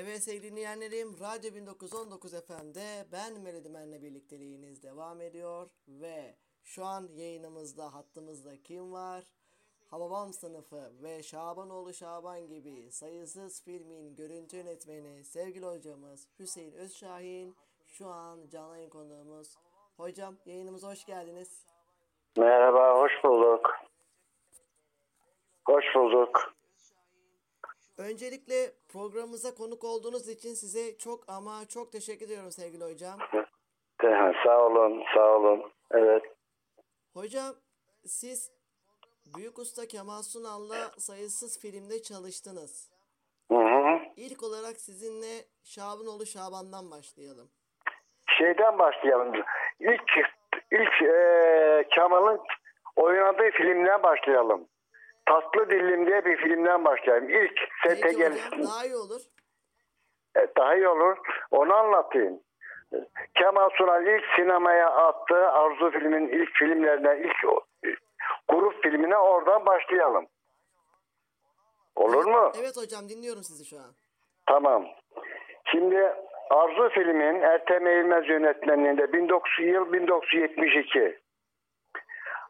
Evet 0.00 0.22
sevgili 0.22 0.50
dinleyenlerim, 0.50 1.20
Radyo 1.20 1.54
1919 1.54 2.32
FM'de 2.32 3.06
ben 3.12 3.40
Melodimen'le 3.40 4.02
birlikteliğiniz 4.02 4.82
devam 4.82 5.20
ediyor 5.20 5.68
ve 5.88 6.36
şu 6.64 6.84
an 6.84 7.08
yayınımızda 7.14 7.94
hattımızda 7.94 8.62
kim 8.62 8.92
var? 8.92 9.24
Hababam 9.90 10.32
sınıfı 10.32 10.92
ve 11.02 11.22
Şabanoğlu 11.22 11.94
Şaban 11.94 12.48
gibi 12.48 12.90
sayısız 12.92 13.64
filmin 13.64 14.16
görüntü 14.16 14.56
yönetmeni 14.56 15.24
sevgili 15.24 15.66
hocamız 15.66 16.28
Hüseyin 16.38 16.72
Özşahin 16.72 17.56
şu 17.86 18.06
an 18.06 18.38
canlı 18.48 18.76
yayın 18.76 18.90
konuğumuz. 18.90 19.56
Hocam 19.96 20.34
yayınımıza 20.46 20.90
hoş 20.90 21.04
geldiniz. 21.04 21.66
Merhaba, 22.36 23.00
hoş 23.00 23.12
bulduk. 23.24 23.76
Hoş 25.66 25.84
bulduk. 25.94 26.57
Öncelikle 27.98 28.72
programımıza 28.92 29.54
konuk 29.54 29.84
olduğunuz 29.84 30.28
için 30.28 30.54
size 30.54 30.98
çok 30.98 31.24
ama 31.28 31.52
çok 31.68 31.92
teşekkür 31.92 32.26
ediyorum 32.26 32.50
sevgili 32.50 32.84
hocam. 32.84 33.18
Sağ 34.44 34.66
olun, 34.66 35.02
sağ 35.14 35.36
olun. 35.36 35.72
Evet, 35.90 36.22
Hocam 37.14 37.54
siz 38.06 38.50
Büyük 39.36 39.58
Usta 39.58 39.86
Kemal 39.86 40.22
Sunal'la 40.22 40.90
sayısız 40.98 41.58
filmde 41.60 42.02
çalıştınız. 42.02 42.90
hı 43.50 43.54
hı. 43.58 43.98
İlk 44.16 44.42
olarak 44.42 44.76
sizinle 44.76 45.44
Şabanoğlu 45.64 46.26
Şaban'dan 46.26 46.90
başlayalım. 46.90 47.48
Şeyden 48.38 48.78
başlayalım. 48.78 49.32
İlk 49.80 50.10
ilk 50.70 51.02
eee 51.02 51.88
Kemal'ın 51.94 52.40
oynadığı 52.96 53.50
filmden 53.50 54.02
başlayalım. 54.02 54.68
Tatlı 55.28 55.70
Dillim 55.70 56.06
diye 56.06 56.24
bir 56.24 56.36
filmden 56.36 56.84
başlayalım. 56.84 57.28
İlk 57.30 57.58
sete 57.86 58.12
gelsin. 58.12 58.62
daha 58.64 58.84
iyi 58.86 58.96
olur. 58.96 59.20
E, 60.36 60.46
Daha 60.56 60.74
iyi 60.76 60.88
olur. 60.88 61.16
Onu 61.50 61.74
anlatayım. 61.74 62.40
Kemal 63.34 63.68
Sunal 63.70 64.06
ilk 64.06 64.24
sinemaya 64.36 64.90
attığı 64.90 65.48
Arzu 65.50 65.90
filmin 65.90 66.28
ilk 66.28 66.50
filmlerinden 66.54 67.16
ilk 67.16 67.52
o- 67.52 67.64
grup 68.48 68.82
filmine 68.82 69.16
oradan 69.16 69.66
başlayalım. 69.66 70.26
Olur 71.96 72.24
mu? 72.24 72.52
Evet 72.60 72.76
hocam 72.76 73.08
dinliyorum 73.08 73.42
sizi 73.42 73.64
şu 73.64 73.76
an. 73.76 73.90
Tamam. 74.46 74.86
Şimdi 75.70 76.12
Arzu 76.50 76.88
filmin 76.88 77.42
Ertem 77.42 77.86
Eğilmez 77.86 78.28
yönetmenliğinde 78.28 79.12
1900 79.12 79.68
yıl 79.74 79.92
1972. 79.92 81.18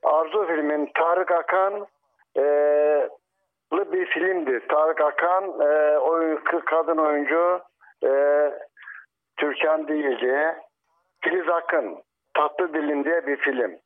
Arzu 0.02 0.46
filmin 0.46 0.90
Tarık 0.94 1.32
Akan 1.32 1.86
lı 3.72 3.92
bir 3.92 4.06
filmdir. 4.06 4.68
Tarık 4.68 5.00
Akan 5.00 5.44
eee, 5.60 5.98
oyun, 5.98 6.36
kadın 6.66 6.96
oyuncu 6.98 7.60
eee, 8.02 8.52
Türkan 9.36 9.88
değildi. 9.88 10.54
Filiz 11.20 11.48
Akın 11.48 11.98
Tatlı 12.34 12.74
Dilim 12.74 13.04
diye 13.04 13.26
bir 13.26 13.36
film. 13.36 13.78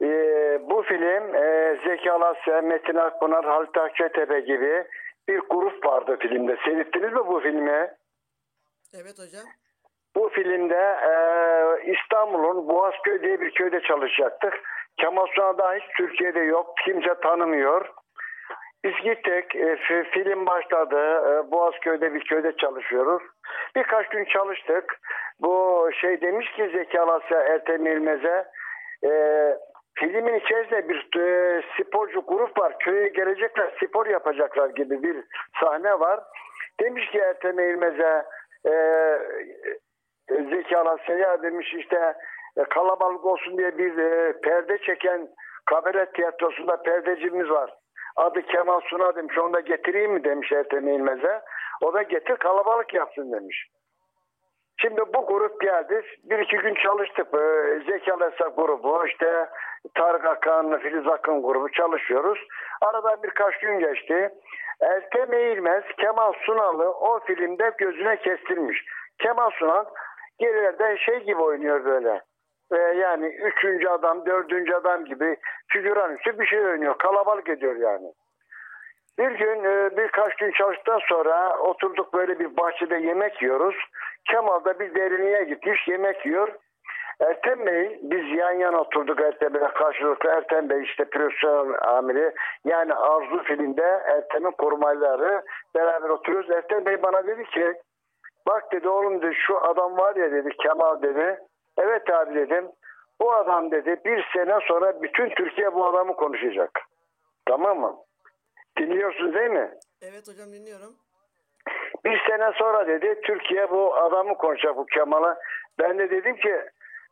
Eee, 0.00 0.58
bu 0.62 0.82
film 0.82 1.34
eee 1.34 1.80
Zeki 1.84 2.12
Alasya, 2.12 2.60
Metin 2.62 2.96
Akpınar, 2.96 3.44
Halit 3.44 3.76
Akçatepe 3.78 4.40
gibi 4.40 4.84
bir 5.28 5.38
grup 5.38 5.86
vardı 5.86 6.16
filmde. 6.20 6.56
Seyrettiniz 6.64 7.12
mi 7.12 7.26
bu 7.26 7.40
filmi? 7.40 7.90
Evet 8.94 9.18
hocam. 9.18 9.44
Bu 10.16 10.28
filmde 10.28 10.96
eee, 11.02 11.92
İstanbul'un 11.94 12.68
Boğazköy 12.68 13.22
diye 13.22 13.40
bir 13.40 13.50
köyde 13.50 13.80
çalışacaktık. 13.80 14.54
Kemal 14.96 15.26
Sunal 15.26 15.74
hiç 15.76 15.84
Türkiye'de 15.96 16.40
yok. 16.40 16.74
Kimse 16.84 17.14
tanımıyor. 17.14 17.92
Biz 18.84 18.94
gittik. 19.02 19.56
e, 19.56 19.74
fi- 19.74 20.10
film 20.10 20.46
başladı. 20.46 20.96
E, 20.98 21.50
Boğazköy'de 21.50 22.14
bir 22.14 22.24
köyde 22.24 22.56
çalışıyoruz. 22.56 23.22
Birkaç 23.76 24.08
gün 24.08 24.24
çalıştık. 24.24 25.00
Bu 25.40 25.88
şey 26.00 26.20
demiş 26.20 26.52
ki 26.52 26.70
Zeki 26.72 27.00
Alasya 27.00 27.40
Ertem 27.40 27.86
İlmez'e 27.86 28.44
e, 29.04 29.10
filmin 29.94 30.34
içerisinde 30.34 30.88
bir 30.88 31.20
e, 31.20 31.62
sporcu 31.80 32.20
grup 32.26 32.58
var. 32.58 32.78
Köye 32.78 33.08
gelecekler 33.08 33.70
spor 33.82 34.06
yapacaklar 34.06 34.68
gibi 34.68 35.02
bir 35.02 35.16
sahne 35.60 36.00
var. 36.00 36.20
Demiş 36.80 37.10
ki 37.10 37.18
Ertem 37.18 37.58
İlmez'e 37.58 38.24
e, 38.68 38.74
Zeki 40.28 40.78
Alasya'ya 40.78 41.42
demiş 41.42 41.74
işte 41.74 42.14
kalabalık 42.62 43.24
olsun 43.24 43.58
diye 43.58 43.78
bir 43.78 43.98
e, 43.98 44.40
perde 44.40 44.78
çeken 44.78 45.28
kabaret 45.66 46.14
tiyatrosunda 46.14 46.82
perdecimiz 46.82 47.50
var. 47.50 47.74
Adı 48.16 48.42
Kemal 48.42 48.80
Suna 48.80 49.16
demiş. 49.16 49.38
Onu 49.38 49.52
da 49.52 49.60
getireyim 49.60 50.12
mi 50.12 50.24
demiş 50.24 50.52
Ertem 50.52 50.88
İlmez'e. 50.88 51.40
O 51.82 51.94
da 51.94 52.02
getir 52.02 52.36
kalabalık 52.36 52.94
yapsın 52.94 53.32
demiş. 53.32 53.66
Şimdi 54.76 55.00
bu 55.14 55.26
grup 55.26 55.60
geldi. 55.60 56.02
Bir 56.24 56.38
iki 56.38 56.56
gün 56.56 56.74
çalıştık. 56.74 57.26
Ee, 57.34 57.80
Zeki 57.86 58.12
Alesa 58.12 58.48
grubu, 58.56 59.06
işte 59.06 59.48
Tarık 59.94 60.24
Akan, 60.24 60.78
Filiz 60.78 61.06
Akın 61.06 61.42
grubu 61.42 61.72
çalışıyoruz. 61.72 62.38
Aradan 62.80 63.22
birkaç 63.22 63.58
gün 63.58 63.78
geçti. 63.78 64.30
Ertem 64.80 65.32
Eğilmez 65.32 65.84
Kemal 66.00 66.32
Sunal'ı 66.32 66.90
o 66.90 67.20
filmde 67.20 67.72
gözüne 67.78 68.16
kestirmiş. 68.16 68.84
Kemal 69.18 69.50
Sunal 69.50 69.84
gerilerde 70.38 70.98
şey 70.98 71.18
gibi 71.18 71.42
oynuyor 71.42 71.84
böyle. 71.84 72.20
Ee, 72.72 72.76
yani 72.76 73.26
üçüncü 73.26 73.88
adam, 73.88 74.26
dördüncü 74.26 74.74
adam 74.74 75.04
gibi 75.04 75.36
figüran 75.68 76.14
üstü 76.14 76.38
bir 76.38 76.46
şey 76.46 76.66
oynuyor. 76.66 76.98
Kalabalık 76.98 77.48
ediyor 77.48 77.76
yani. 77.76 78.12
Bir 79.18 79.30
gün 79.30 79.64
e, 79.64 79.96
birkaç 79.96 80.36
gün 80.36 80.52
çalıştıktan 80.52 81.00
sonra 81.08 81.58
oturduk 81.58 82.14
böyle 82.14 82.38
bir 82.38 82.56
bahçede 82.56 82.96
yemek 82.96 83.42
yiyoruz. 83.42 83.76
Kemal 84.30 84.64
da 84.64 84.78
bir 84.80 84.94
derinliğe 84.94 85.44
gitmiş 85.44 85.88
yemek 85.88 86.26
yiyor. 86.26 86.48
Ertem 87.20 87.66
Bey 87.66 87.98
biz 88.02 88.38
yan 88.38 88.52
yana 88.52 88.80
oturduk 88.80 89.20
Ertem 89.20 89.54
Bey'le 89.54 89.68
karşılıklı. 89.68 90.30
Ertem 90.30 90.70
Bey 90.70 90.82
işte 90.82 91.04
prodüksiyon 91.04 91.72
amiri 91.72 92.34
yani 92.64 92.94
Arzu 92.94 93.42
filmde 93.42 94.02
Ertem'in 94.06 94.50
korumaları 94.50 95.42
beraber 95.74 96.08
oturuyoruz. 96.08 96.50
Ertem 96.50 96.84
Bey 96.86 97.02
bana 97.02 97.26
dedi 97.26 97.44
ki 97.44 97.74
bak 98.46 98.72
dedi 98.72 98.88
oğlum 98.88 99.22
dedi 99.22 99.34
şu 99.46 99.64
adam 99.64 99.98
var 99.98 100.16
ya 100.16 100.32
dedi 100.32 100.48
Kemal 100.62 101.02
dedi. 101.02 101.38
Evet 101.78 102.10
abi 102.10 102.34
dedim. 102.34 102.68
Bu 103.20 103.32
adam 103.32 103.70
dedi 103.70 104.00
bir 104.04 104.28
sene 104.32 104.58
sonra 104.68 105.02
bütün 105.02 105.28
Türkiye 105.28 105.74
bu 105.74 105.86
adamı 105.86 106.16
konuşacak. 106.16 106.80
Tamam 107.46 107.80
mı? 107.80 107.96
Dinliyorsunuz 108.78 109.34
değil 109.34 109.50
mi? 109.50 109.70
Evet 110.02 110.28
hocam 110.28 110.52
dinliyorum. 110.52 110.94
Bir 112.04 112.22
sene 112.28 112.52
sonra 112.54 112.86
dedi 112.86 113.20
Türkiye 113.20 113.70
bu 113.70 113.94
adamı 113.94 114.34
konuşacak 114.34 114.76
bu 114.76 114.86
Kemal'a. 114.86 115.38
Ben 115.78 115.98
de 115.98 116.10
dedim 116.10 116.36
ki 116.36 116.62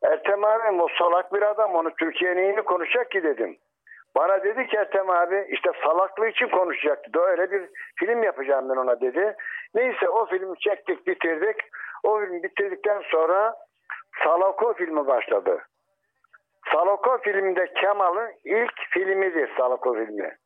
Ertem 0.03 0.45
abi 0.45 0.83
o 0.83 0.89
salak 0.99 1.35
bir 1.35 1.43
adam 1.43 1.75
onu 1.75 1.95
Türkiye 1.95 2.37
neyini 2.37 2.63
konuşacak 2.63 3.11
ki 3.11 3.23
dedim. 3.23 3.59
Bana 4.17 4.45
dedi 4.45 4.67
ki 4.67 4.77
Ertem 4.77 5.11
abi 5.11 5.47
işte 5.49 5.71
salaklığı 5.85 6.29
için 6.29 6.49
konuşacaktı. 6.49 7.21
Öyle 7.21 7.51
bir 7.51 7.71
film 7.97 8.23
yapacağım 8.23 8.69
ben 8.69 8.77
ona 8.77 9.01
dedi. 9.01 9.37
Neyse 9.75 10.09
o 10.09 10.27
filmi 10.27 10.59
çektik 10.59 11.07
bitirdik. 11.07 11.57
O 12.05 12.21
filmi 12.21 12.43
bitirdikten 12.43 13.03
sonra 13.11 13.55
Salako 14.25 14.75
filmi 14.75 15.07
başladı. 15.07 15.63
Salako 16.73 17.19
filminde 17.19 17.73
Kemal'ın 17.73 18.31
ilk 18.45 18.75
filmidir 18.91 19.57
Salako 19.57 19.95
filmi 19.95 20.37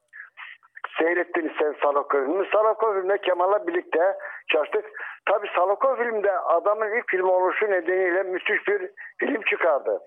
seyrettiniz 0.99 1.53
sen 1.59 1.75
Salako 1.83 2.19
filmini. 2.19 2.49
Salako 2.53 2.93
filminde 2.93 3.19
Kemal'la 3.19 3.67
birlikte 3.67 4.17
çalıştık. 4.53 4.85
Tabi 5.27 5.49
Salako 5.57 5.97
filmde 5.97 6.39
adamın 6.39 6.99
ilk 6.99 7.11
film 7.11 7.29
oluşu 7.29 7.71
nedeniyle 7.71 8.23
müthiş 8.23 8.69
bir 8.69 8.91
film 9.19 9.43
çıkardı. 9.43 10.01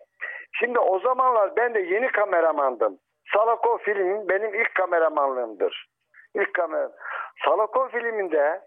Şimdi 0.60 0.80
o 0.80 1.00
zamanlar 1.00 1.56
ben 1.56 1.74
de 1.74 1.80
yeni 1.80 2.12
kameramandım. 2.12 2.98
Salako 3.34 3.78
filmin 3.78 4.30
benim 4.30 4.54
ilk 4.54 4.76
kameramanlığımdır. 4.76 5.88
İlk 6.36 6.54
kamera. 6.54 6.92
Salako 7.46 7.88
filminde 7.88 8.62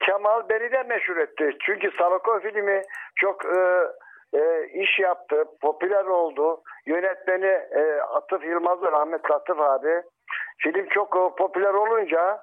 Kemal 0.00 0.48
beni 0.48 0.72
de 0.72 0.82
meşhur 0.82 1.16
etti. 1.16 1.56
Çünkü 1.60 1.90
Salako 1.98 2.40
filmi 2.40 2.82
çok 3.16 3.44
e, 3.44 3.58
e, 4.34 4.66
iş 4.66 4.98
yaptı, 4.98 5.44
popüler 5.62 6.04
oldu. 6.04 6.62
Yönetmeni 6.86 7.60
e, 7.70 8.00
Atıf 8.00 8.44
Yılmaz, 8.44 8.82
Rahmetli 8.82 9.34
Atıf 9.34 9.60
abi. 9.60 10.02
Film 10.58 10.86
çok 10.88 11.16
e, 11.16 11.36
popüler 11.38 11.74
olunca 11.74 12.40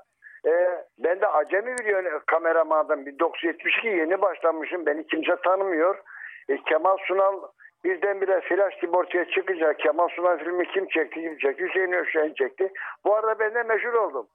e, 0.47 0.51
ben 0.99 1.21
de 1.21 1.27
acemi 1.27 1.77
bir 1.77 2.19
kameramandım. 2.25 3.05
1972 3.05 3.87
yeni 3.87 4.21
başlamışım. 4.21 4.85
Beni 4.85 5.07
kimse 5.07 5.35
tanımıyor. 5.35 6.01
E, 6.49 6.57
Kemal 6.57 6.97
Sunal 6.97 7.41
birdenbire 7.83 8.41
flash 8.41 8.79
gibi 8.81 8.97
ortaya 8.97 9.25
çıkınca 9.25 9.73
Kemal 9.73 10.07
Sunal 10.07 10.37
filmi 10.37 10.67
kim 10.67 10.87
çekti, 10.87 11.21
kim 11.21 11.37
çekti? 11.37 11.63
Hüseyin 11.63 11.91
Özşahin 11.91 12.33
çekti. 12.33 12.71
Bu 13.05 13.15
arada 13.15 13.39
ben 13.39 13.53
de 13.53 13.63
meşhur 13.63 13.93
oldum. 13.93 14.27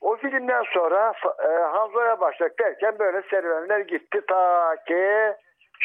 O 0.00 0.16
filmden 0.16 0.62
sonra 0.62 1.12
e, 1.44 1.48
Hanzo'ya 1.48 2.20
başladık 2.20 2.58
derken 2.58 2.98
böyle 2.98 3.22
serüvenler 3.30 3.80
gitti 3.80 4.20
ta 4.28 4.76
ki 4.86 5.34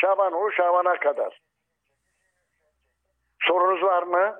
Şabanoğlu 0.01 0.51
Şaban'a 0.51 0.99
kadar. 0.99 1.41
Sorunuz 3.39 3.83
var 3.83 4.03
mı? 4.03 4.35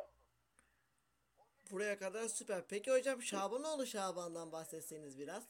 Buraya 1.72 1.98
kadar 1.98 2.20
süper. 2.20 2.62
Peki 2.70 2.92
hocam 2.92 3.22
Şabanoğlu 3.22 3.86
Şaban'dan 3.86 4.52
bahsetseniz 4.52 5.20
biraz. 5.20 5.44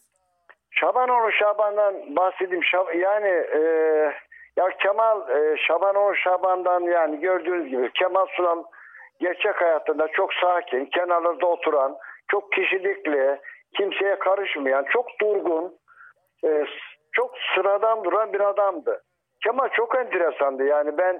Şabanoğlu 0.71 1.31
Şaban'dan 1.31 2.15
bahsedeyim. 2.15 2.63
Şab- 2.63 2.97
yani 2.97 3.29
e, 3.29 3.61
ya 4.57 4.69
Kemal 4.79 5.29
e, 5.29 5.57
Şabanoğlu 5.57 6.15
Şaban'dan 6.15 6.81
yani 6.81 7.19
gördüğünüz 7.19 7.69
gibi 7.69 7.91
Kemal 7.93 8.25
Sunal 8.35 8.63
gerçek 9.19 9.61
hayatında 9.61 10.07
çok 10.07 10.33
sakin, 10.33 10.85
kenarlarda 10.85 11.45
oturan, 11.47 11.97
çok 12.27 12.51
kişilikli, 12.51 13.39
kimseye 13.77 14.19
karışmayan, 14.19 14.85
çok 14.89 15.05
durgun, 15.21 15.77
e, 16.45 16.65
çok 17.11 17.35
sıradan 17.55 18.03
duran 18.03 18.33
bir 18.33 18.39
adamdı. 18.39 19.03
Kemal 19.43 19.69
çok 19.69 19.95
enteresandı. 19.95 20.63
Yani 20.63 20.97
ben 20.97 21.19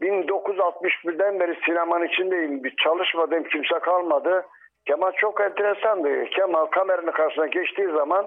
1961'den 0.00 1.40
beri 1.40 1.58
sinemanın 1.66 2.06
içindeyim. 2.06 2.64
Bir 2.64 2.76
çalışmadığım 2.76 3.44
kimse 3.44 3.78
kalmadı. 3.78 4.46
Kemal 4.86 5.12
çok 5.12 5.40
enteresandı. 5.40 6.24
Kemal 6.24 6.66
kameranın 6.66 7.12
karşısına 7.12 7.46
geçtiği 7.46 7.88
zaman 7.88 8.26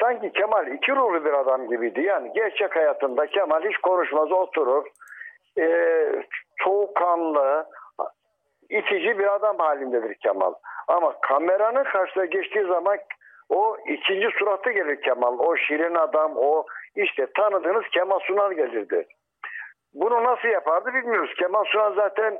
sanki 0.00 0.32
Kemal 0.32 0.66
iki 0.66 0.92
ruhlu 0.92 1.24
bir 1.24 1.32
adam 1.32 1.68
gibiydi. 1.68 2.00
Yani 2.00 2.32
gerçek 2.34 2.76
hayatında 2.76 3.26
Kemal 3.26 3.62
hiç 3.62 3.76
konuşmaz 3.76 4.32
oturur. 4.32 4.86
Ee, 5.58 6.22
soğukkanlı, 6.64 7.66
itici 8.70 9.18
bir 9.18 9.34
adam 9.34 9.58
halindedir 9.58 10.14
Kemal. 10.14 10.54
Ama 10.88 11.20
kameranın 11.20 11.84
karşısına 11.84 12.24
geçtiği 12.24 12.64
zaman 12.64 12.98
o 13.48 13.76
ikinci 13.88 14.28
suratı 14.38 14.70
gelir 14.70 15.02
Kemal. 15.02 15.38
O 15.38 15.56
şirin 15.56 15.94
adam, 15.94 16.32
o 16.36 16.66
işte 16.96 17.26
tanıdığınız 17.36 17.84
Kemal 17.92 18.18
Sunal 18.18 18.52
gelirdi. 18.52 19.06
Bunu 19.94 20.24
nasıl 20.24 20.48
yapardı 20.48 20.94
bilmiyoruz. 20.94 21.34
Kemal 21.38 21.64
Sunal 21.64 21.94
zaten 21.94 22.38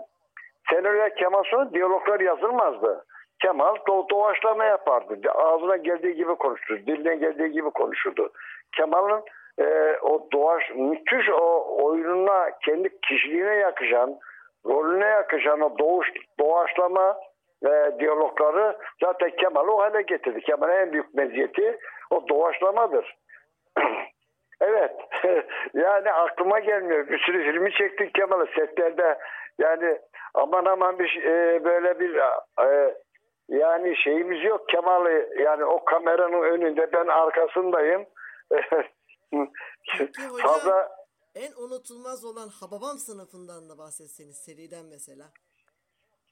senaryoya 0.71 1.15
Kemal 1.15 1.43
Sunal 1.43 1.73
diyaloglar 1.73 2.21
yazılmazdı. 2.21 3.05
Kemal 3.43 3.77
do 3.89 4.07
doğaçlama 4.11 4.65
yapardı. 4.65 5.31
Ağzına 5.31 5.77
geldiği 5.77 6.15
gibi 6.15 6.35
konuşurdu. 6.35 6.87
Diline 6.87 7.17
geldiği 7.17 7.53
gibi 7.53 7.71
konuşurdu. 7.71 8.31
Kemal'ın 8.77 9.23
e, 9.59 9.97
o 10.03 10.29
doğaç, 10.33 10.63
müthiş 10.75 11.29
o 11.31 11.77
oyununa, 11.85 12.51
kendi 12.65 13.01
kişiliğine 13.01 13.55
yakışan, 13.55 14.19
rolüne 14.67 15.07
yakışan 15.07 15.61
o 15.61 15.79
doğuş, 15.79 16.09
doğaçlama 16.41 17.17
ve 17.65 18.01
diyalogları 18.01 18.77
zaten 19.03 19.31
Kemal'i 19.31 19.71
o 19.71 19.79
hale 19.79 20.03
getirdi. 20.03 20.41
Kemal'in 20.41 20.73
en 20.73 20.93
büyük 20.93 21.15
meziyeti 21.15 21.79
o 22.11 22.29
doğaçlamadır. 22.29 23.19
evet. 24.61 24.97
yani 25.75 26.13
aklıma 26.13 26.59
gelmiyor. 26.59 27.09
Bir 27.09 27.19
sürü 27.19 27.53
filmi 27.53 27.73
çektik 27.73 28.15
Kemal'ı 28.15 28.47
setlerde. 28.47 29.19
Yani 29.59 29.99
aman 30.35 30.65
aman 30.65 30.99
bir 30.99 31.09
şey- 31.09 31.23
e, 31.23 31.65
böyle 31.65 32.01
bir 32.01 32.17
e, 32.65 32.95
yani 33.49 33.97
şeyimiz 33.97 34.45
yok 34.45 34.69
Kemal'i 34.69 35.43
yani 35.43 35.65
o 35.65 35.85
kameranın 35.85 36.43
önünde 36.43 36.93
ben 36.93 37.07
arkasındayım. 37.07 38.07
Peki 39.99 40.23
hocam 40.31 40.47
Fazla 40.47 40.99
en 41.35 41.53
unutulmaz 41.65 42.25
olan 42.25 42.49
Hababam 42.61 42.99
sınıfından 42.99 43.69
da 43.69 43.79
bahsetseniz 43.79 44.37
seriden 44.37 44.87
mesela. 44.87 45.25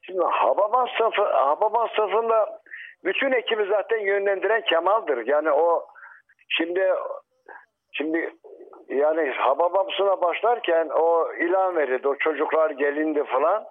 Şimdi 0.06 0.25
Hababam 0.25 0.88
sınıfı, 0.99 1.23
Hababam 1.23 1.88
sınıfında 1.97 2.61
bütün 3.05 3.32
ekibi 3.32 3.64
zaten 3.64 3.99
yönlendiren 3.99 4.61
Kemal'dir. 4.61 5.26
Yani 5.26 5.50
o 5.50 5.87
şimdi 6.49 6.93
şimdi 7.93 8.35
yani 8.88 9.31
Hababam 9.31 9.87
sınıfa 9.97 10.20
başlarken 10.20 10.88
o 10.88 11.32
ilan 11.35 11.76
verildi. 11.76 12.08
O 12.08 12.14
çocuklar 12.14 12.70
gelindi 12.70 13.25
falan. 13.25 13.64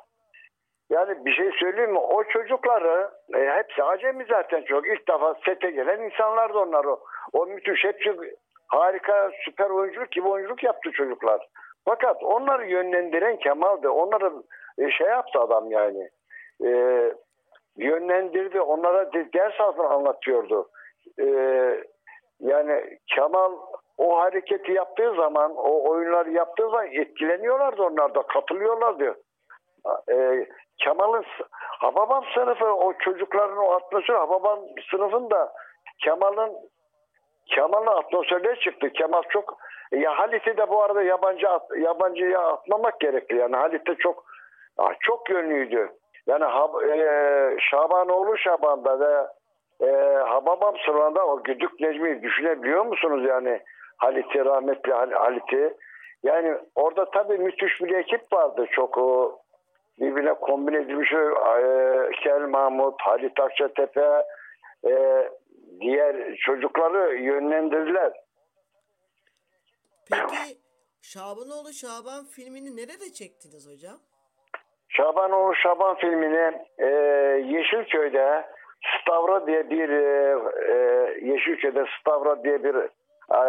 Yani 0.90 1.26
bir 1.26 1.34
şey 1.34 1.52
söyleyeyim 1.60 1.92
mi? 1.92 2.00
O 2.00 2.24
çocukları 2.24 3.10
e, 3.36 3.40
hepsi 3.40 3.84
acemi 3.84 4.26
zaten 4.30 4.62
çok. 4.62 4.88
İlk 4.88 5.08
defa 5.08 5.36
sete 5.46 5.72
gelen 5.72 6.02
insanlardı 6.02 6.58
onlar 6.60 6.86
o. 6.86 7.00
O 7.34 7.46
müthiş 7.46 7.84
hepsi 7.84 8.36
harika 8.68 9.32
süper 9.46 9.70
oyunculuk 9.70 10.12
gibi 10.12 10.28
oyunculuk 10.28 10.64
yaptı 10.64 10.92
çocuklar. 10.92 11.48
Fakat 11.86 12.24
onları 12.24 12.66
yönlendiren 12.66 13.38
Kemal'di. 13.38 13.90
Onları 13.90 14.34
e, 14.78 14.92
şey 14.92 15.08
yaptı 15.08 15.40
adam 15.40 15.72
yani. 15.72 16.10
E, 16.64 16.70
yönlendirdi. 17.78 18.62
Onlara 18.62 19.14
de- 19.14 19.34
ders 19.34 19.62
altına 19.62 19.88
anlatıyordu. 19.88 20.70
E, 21.20 21.26
yani 22.40 22.98
Kemal 23.16 23.52
o 23.98 24.18
hareketi 24.20 24.72
yaptığı 24.72 25.14
zaman, 25.16 25.56
o 25.56 25.90
oyunları 25.90 26.32
yaptığı 26.32 26.70
zaman 26.70 26.88
etkileniyorlardı 26.88 27.84
onlar 27.84 28.16
da, 28.16 28.22
katılıyorlardı. 28.22 29.16
E, 30.12 30.48
Kemal'in 30.78 31.22
s- 31.22 31.46
Hababam 31.80 32.24
sınıfı 32.34 32.66
o 32.66 32.94
çocukların 32.94 33.58
o 33.58 33.72
atmosferi 33.72 34.18
Hababam 34.18 34.60
sınıfında 34.92 35.54
Kemal'in 36.04 36.54
Kemal'in 37.46 37.88
atmosferine 37.88 38.56
çıktı. 38.56 38.90
Kemal 38.90 39.22
çok 39.30 39.58
ya 39.92 40.20
Halit'i 40.20 40.58
de 40.58 40.70
bu 40.70 40.84
arada 40.84 41.04
yabancı 41.04 41.50
at, 41.50 41.64
yabancıya 41.78 42.40
atmamak 42.40 43.00
gerekli. 43.00 43.38
Yani 43.38 43.56
Halit 43.56 43.88
de 43.88 43.96
çok 43.96 44.26
ah, 44.78 44.94
çok 45.00 45.30
yönlüydü. 45.30 45.90
Yani 46.28 46.44
e, 46.92 47.58
Şabanoğlu 47.60 48.38
Şaban'da 48.38 49.00
ve 49.00 49.28
e, 49.88 50.16
Hababam 50.16 50.76
sınıfında 50.86 51.26
o 51.26 51.44
Güdük 51.44 51.80
Necmi'yi 51.80 52.22
düşünebiliyor 52.22 52.86
musunuz 52.86 53.26
yani 53.28 53.62
Halit'i 53.98 54.46
rahmetli 54.46 54.94
Hal- 54.94 55.12
Halit'i 55.12 55.78
yani 56.24 56.58
orada 56.76 57.10
tabii 57.12 57.38
müthiş 57.38 57.82
bir 57.82 57.96
ekip 57.96 58.34
vardı 58.34 58.66
çok 58.72 58.98
o 58.98 59.40
birbirine 60.00 60.34
kombin 60.34 60.74
edilmiş 60.74 61.14
e, 61.14 61.32
Kel 62.24 62.42
Mahmut, 62.42 63.02
Halit 63.02 63.40
Akçatepe 63.40 64.26
e, 64.88 65.24
diğer 65.80 66.36
çocukları 66.36 67.16
yönlendirdiler. 67.16 68.14
Peki 70.12 70.58
Şabanoğlu 71.02 71.74
Şaban 71.74 72.26
filmini 72.26 72.76
nerede 72.76 73.14
çektiniz 73.14 73.68
hocam? 73.74 74.00
Şabanoğlu 74.98 75.56
Şaban 75.56 75.96
filmini 75.96 76.62
e, 76.78 76.88
Yeşilköy'de 77.46 78.46
Stavra 79.02 79.48
diye 79.48 79.70
bir 79.70 79.90
e, 79.90 80.36
e, 80.72 80.76
Yeşilköy'de 81.22 81.86
Stavra 82.00 82.44
diye 82.44 82.64
bir 82.64 82.76
e, 82.76 83.40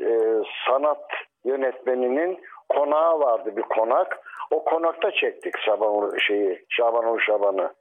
e, 0.00 0.42
sanat 0.66 1.06
yönetmeninin 1.44 2.40
konağı 2.68 3.20
vardı 3.20 3.56
bir 3.56 3.62
konak. 3.62 4.20
O 4.50 4.64
konakta 4.64 5.10
çektik 5.10 5.58
Şabanoğlu 5.58 6.20
şeyi 6.20 6.64
Şabanoğlu 6.68 7.20
Şaban'ı. 7.20 7.72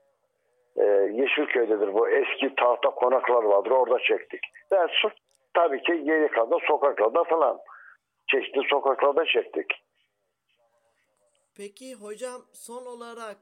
E, 0.77 0.83
Yeşilköy'dedir 1.11 1.93
bu 1.93 2.09
eski 2.09 2.55
tahta 2.55 2.89
konaklar 2.89 3.43
vardır 3.43 3.71
orada 3.71 3.99
çektik. 3.99 4.41
Ve 4.71 4.77
tabii 5.53 5.81
ki 5.81 6.03
geri 6.03 6.27
kalan 6.27 6.59
sokaklarda 6.67 7.23
falan 7.23 7.59
çeşitli 8.27 8.61
sokaklarda 8.69 9.25
çektik. 9.25 9.83
Peki 11.57 11.95
hocam 11.95 12.41
son 12.53 12.85
olarak 12.85 13.37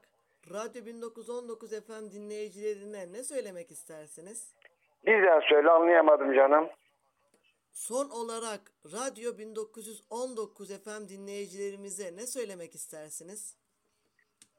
Radyo 0.50 0.86
1919 0.86 1.70
FM 1.70 2.10
dinleyicilerine 2.14 3.12
ne 3.12 3.24
söylemek 3.24 3.70
istersiniz? 3.70 4.54
Bir 5.06 5.26
daha 5.26 5.40
söyle 5.40 5.70
anlayamadım 5.70 6.34
canım. 6.34 6.68
Son 7.72 8.08
olarak 8.10 8.60
Radyo 8.92 9.38
1919 9.38 10.68
FM 10.84 11.08
dinleyicilerimize 11.08 12.16
ne 12.16 12.26
söylemek 12.26 12.74
istersiniz? 12.74 13.62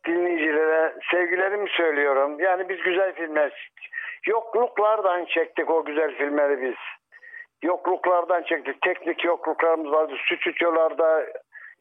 dinleyicilere 0.07 0.95
sevgilerimi 1.12 1.69
söylüyorum. 1.69 2.39
Yani 2.39 2.69
biz 2.69 2.79
güzel 2.79 3.13
filmler 3.15 3.72
yokluklardan 4.25 5.25
çektik 5.25 5.69
o 5.69 5.86
güzel 5.86 6.15
filmleri 6.15 6.62
biz. 6.62 6.75
Yokluklardan 7.62 8.43
çektik. 8.43 8.81
Teknik 8.81 9.25
yokluklarımız 9.25 9.91
vardı. 9.91 10.13
Stüdyolarda 10.25 11.25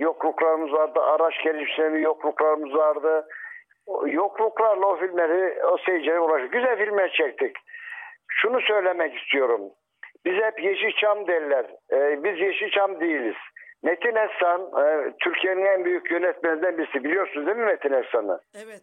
yokluklarımız 0.03 0.73
vardı. 0.73 1.01
Araç 1.01 1.35
geliştirme 1.45 2.01
yokluklarımız 2.01 2.75
vardı. 2.75 3.27
O 3.87 4.09
yokluklarla 4.09 4.87
o 4.87 4.97
filmleri 4.97 5.65
o 5.65 5.77
seyircilere 5.79 6.21
ulaştık. 6.21 6.53
Güzel 6.53 6.79
filmler 6.79 7.13
çektik. 7.13 7.57
Şunu 8.29 8.61
söylemek 8.61 9.19
istiyorum. 9.19 9.61
Biz 10.25 10.35
hep 10.35 10.63
Yeşilçam 10.63 11.27
derler. 11.27 11.67
Ee, 11.93 12.25
biz 12.25 12.41
Yeşilçam 12.41 13.01
değiliz. 13.01 13.37
Metin 13.83 14.17
Esen 14.17 14.61
e, 14.85 15.13
Türkiye'nin 15.21 15.67
en 15.67 15.85
büyük 15.85 16.11
yönetmenlerinden 16.11 16.79
birisi. 16.79 17.05
Biliyorsunuz 17.05 17.47
değil 17.47 17.59
mi 17.59 17.65
Metin 17.65 17.93
Esen'i? 17.93 18.33
Evet. 18.65 18.83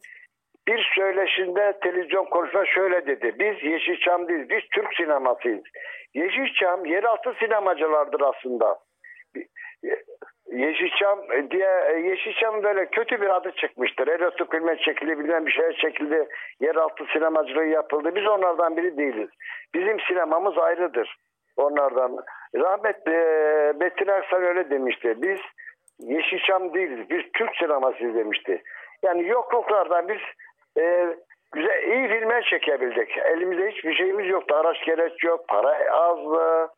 bir 0.67 0.91
söyleşinde 0.95 1.79
televizyon 1.83 2.25
konuşma 2.25 2.65
şöyle 2.65 3.07
dedi. 3.07 3.35
Biz 3.39 3.63
Yeşilçam 3.63 4.27
değiliz. 4.27 4.49
Biz 4.49 4.63
Türk 4.71 4.93
sinemasıyız. 4.97 5.63
Yeşilçam 6.13 6.85
yeraltı 6.85 7.33
sinemacılardır 7.39 8.21
aslında. 8.21 8.79
Yeşilçam 10.51 11.19
diye 11.51 12.01
Yeşilçam 12.03 12.63
böyle 12.63 12.85
kötü 12.85 13.21
bir 13.21 13.35
adı 13.35 13.51
çıkmıştır. 13.51 14.07
Erotik 14.07 14.51
filme 14.51 14.77
çekilebilen 14.77 15.45
bir 15.45 15.51
şeye 15.51 15.73
çekildi. 15.73 16.27
Yeraltı 16.59 17.05
sinemacılığı 17.13 17.65
yapıldı. 17.65 18.15
Biz 18.15 18.27
onlardan 18.27 18.77
biri 18.77 18.97
değiliz. 18.97 19.29
Bizim 19.73 19.99
sinemamız 19.99 20.57
ayrıdır. 20.57 21.15
Onlardan. 21.57 22.17
Rahmetli 22.55 23.13
e, 23.13 23.73
Metin 23.79 24.07
Ersan 24.07 24.43
öyle 24.43 24.69
demişti. 24.69 25.15
Biz 25.17 25.39
Yeşilçam 25.99 26.73
değiliz. 26.73 27.09
Biz 27.09 27.21
Türk 27.33 27.55
sinemasıyız 27.55 28.15
demişti. 28.15 28.61
Yani 29.03 29.27
yokluklardan 29.27 30.07
biz 30.07 30.21
e, 30.83 31.15
güzel 31.51 31.83
iyi 31.83 32.07
filmler 32.07 32.43
çekebildik. 32.43 33.17
Elimizde 33.17 33.71
hiçbir 33.71 33.93
şeyimiz 33.93 34.27
yoktu. 34.27 34.55
Araç 34.55 34.85
gereç 34.85 35.23
yok, 35.23 35.47
para 35.47 35.93
azdı, 35.93 36.69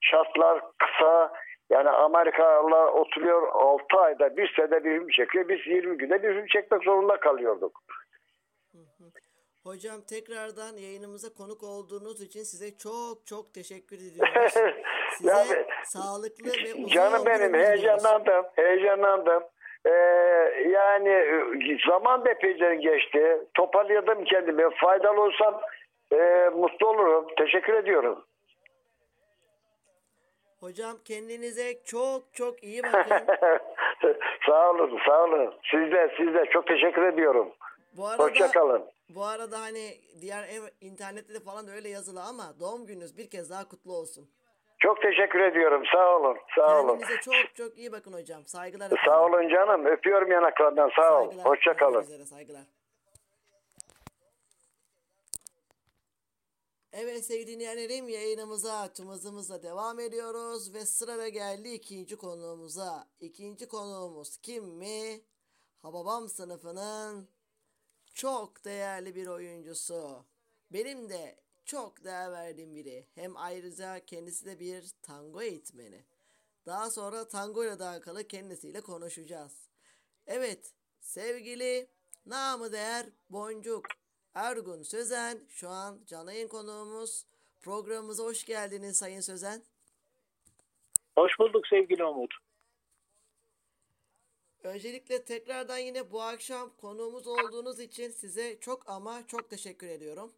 şartlar 0.00 0.60
kısa. 0.78 1.32
Yani 1.70 1.90
Amerikalılar 1.90 2.88
oturuyor 2.88 3.48
6 3.52 3.96
ayda 3.96 4.36
bir 4.36 4.52
senede 4.56 4.84
bir 4.84 4.98
film 4.98 5.08
çekiyor. 5.08 5.48
Biz 5.48 5.66
20 5.66 5.98
günde 5.98 6.22
bir 6.22 6.28
film 6.34 6.46
çekmek 6.46 6.82
zorunda 6.84 7.20
kalıyorduk. 7.20 7.80
Hocam 9.64 10.00
tekrardan 10.08 10.76
yayınımıza 10.76 11.28
konuk 11.34 11.62
olduğunuz 11.62 12.20
için 12.22 12.42
size 12.42 12.78
çok 12.78 13.26
çok 13.26 13.54
teşekkür 13.54 13.96
ediyoruz. 13.96 14.52
Size 15.16 15.30
Yani- 15.30 15.66
sağlıklı 15.84 16.46
ve 16.46 16.74
uzun 16.74 16.86
Canım 16.86 17.26
benim 17.26 17.40
ömür 17.40 17.52
diliyoruz. 17.54 17.68
heyecanlandım, 17.68 18.44
heyecanlandım. 18.56 19.42
Ee, 19.86 19.90
yani 20.70 21.08
e, 21.08 21.78
zaman 21.88 22.24
da 22.24 22.30
epeyce 22.30 22.74
geçti. 22.74 23.38
Toparladım 23.54 24.24
kendimi. 24.24 24.64
Faydalı 24.74 25.20
olsam 25.22 25.60
e, 26.12 26.50
mutlu 26.56 26.86
olurum. 26.88 27.26
Teşekkür 27.38 27.74
ediyorum. 27.74 28.24
Hocam 30.60 30.96
kendinize 31.04 31.82
çok 31.84 32.34
çok 32.34 32.64
iyi 32.64 32.82
bakın. 32.82 33.26
sağ 34.46 34.70
olun, 34.70 34.98
sağ 35.06 35.24
olun. 35.24 35.54
Siz 35.70 35.92
de, 35.92 36.14
siz 36.16 36.34
de 36.34 36.44
çok 36.52 36.66
teşekkür 36.66 37.02
ediyorum. 37.02 37.48
Bu 37.96 38.06
arada 38.06 38.22
Hoşça 38.22 38.50
kalın. 38.50 38.84
bu 39.08 39.24
arada 39.24 39.60
hani 39.60 39.94
diğer 40.20 40.42
ev, 40.42 40.62
internette 40.80 41.34
de 41.34 41.40
falan 41.40 41.68
öyle 41.68 41.88
yazılı 41.88 42.22
ama 42.22 42.42
doğum 42.60 42.86
gününüz 42.86 43.18
bir 43.18 43.30
kez 43.30 43.50
daha 43.50 43.68
kutlu 43.68 43.92
olsun. 43.96 44.28
Çok 44.78 45.02
teşekkür 45.02 45.40
ediyorum. 45.40 45.82
Sağ 45.92 46.16
olun, 46.16 46.36
sağ 46.54 46.80
olun. 46.80 46.88
Kendinize 46.98 47.20
çok 47.20 47.54
çok 47.54 47.78
iyi 47.78 47.92
bakın 47.92 48.12
hocam. 48.12 48.46
Saygılar 48.46 48.86
efendim. 48.86 49.04
Sağ 49.06 49.24
olun 49.24 49.48
canım. 49.48 49.86
Öpüyorum 49.86 50.30
yanaklarından. 50.32 50.90
Sağ 50.96 51.20
ol. 51.20 51.24
Saygılar. 51.24 51.46
Hoşça 51.46 51.70
Görüşmek 51.72 51.78
kalın. 51.92 52.02
üzere, 52.02 52.24
saygılar. 52.24 52.62
Evet 56.98 57.24
sevgili 57.24 57.46
dinleyenlerim 57.46 58.08
yayınımıza 58.08 58.92
tımızımızla 58.92 59.62
devam 59.62 60.00
ediyoruz 60.00 60.74
ve 60.74 60.86
sırada 60.86 61.28
geldi 61.28 61.68
ikinci 61.68 62.16
konuğumuza. 62.16 63.08
İkinci 63.20 63.68
konuğumuz 63.68 64.38
kim 64.38 64.64
mi? 64.64 65.20
Hababam 65.78 66.28
sınıfının 66.28 67.28
çok 68.14 68.64
değerli 68.64 69.14
bir 69.14 69.26
oyuncusu. 69.26 70.24
Benim 70.70 71.08
de 71.08 71.40
çok 71.64 72.04
değer 72.04 72.32
verdiğim 72.32 72.74
biri. 72.74 73.06
Hem 73.14 73.36
ayrıca 73.36 74.04
kendisi 74.04 74.46
de 74.46 74.60
bir 74.60 74.90
tango 75.02 75.42
eğitmeni. 75.42 76.04
Daha 76.66 76.90
sonra 76.90 77.28
tango 77.28 77.64
ile 77.64 77.72
alakalı 77.72 78.28
kendisiyle 78.28 78.80
konuşacağız. 78.80 79.68
Evet, 80.26 80.74
sevgili 81.00 81.90
namı 82.26 82.72
değer 82.72 83.06
Boncuk 83.30 83.86
Ergun 84.36 84.82
Sözen 84.82 85.38
şu 85.48 85.68
an 85.68 86.00
canlı 86.06 86.32
yayın 86.32 86.48
konuğumuz. 86.48 87.26
Programımıza 87.60 88.24
hoş 88.24 88.44
geldiniz 88.44 88.96
Sayın 88.96 89.20
Sözen. 89.20 89.62
Hoş 91.14 91.38
bulduk 91.38 91.66
sevgili 91.66 92.04
Umut. 92.04 92.34
Öncelikle 94.62 95.24
tekrardan 95.24 95.78
yine 95.78 96.10
bu 96.12 96.22
akşam 96.22 96.70
konuğumuz 96.76 97.26
olduğunuz 97.26 97.80
için 97.80 98.10
size 98.10 98.60
çok 98.60 98.88
ama 98.88 99.26
çok 99.26 99.50
teşekkür 99.50 99.88
ediyorum. 99.88 100.32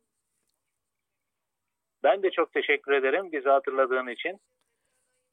Ben 2.03 2.23
de 2.23 2.31
çok 2.31 2.53
teşekkür 2.53 2.93
ederim 2.93 3.33
bizi 3.33 3.49
hatırladığın 3.49 4.13
için. 4.13 4.41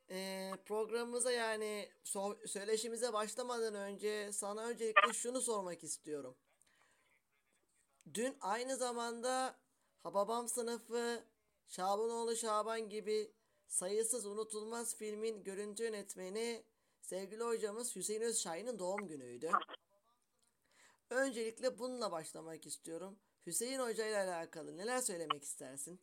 Ee, 0.10 0.52
programımıza 0.66 1.32
yani 1.32 1.90
so- 2.04 2.48
söyleşimize 2.48 3.14
başlamadan 3.14 3.76
önce 3.76 4.32
sana 4.32 4.66
öncelikle 4.66 5.14
şunu 5.14 5.42
sormak 5.42 5.84
istiyorum. 5.84 6.36
Dün 8.14 8.38
aynı 8.42 8.76
zamanda 8.76 9.56
Hababam 10.04 10.48
sınıfı, 10.48 11.24
Şabanoğlu 11.68 12.36
Şaban 12.36 12.90
gibi 12.90 13.32
sayısız 13.68 14.26
unutulmaz 14.26 14.98
filmin 14.98 15.44
görüntü 15.44 15.84
yönetmeni 15.84 16.64
sevgili 17.02 17.44
hocamız 17.44 17.96
Hüseyin 17.96 18.22
Özşahin'in 18.22 18.80
doğum 18.80 19.08
günüydü. 19.08 19.50
Öncelikle 21.10 21.80
bununla 21.80 22.12
başlamak 22.12 22.66
istiyorum. 22.66 23.20
Hüseyin 23.46 23.80
Hoca 23.80 24.08
ile 24.08 24.18
alakalı 24.18 24.78
neler 24.78 24.98
söylemek 24.98 25.44
istersin? 25.44 26.02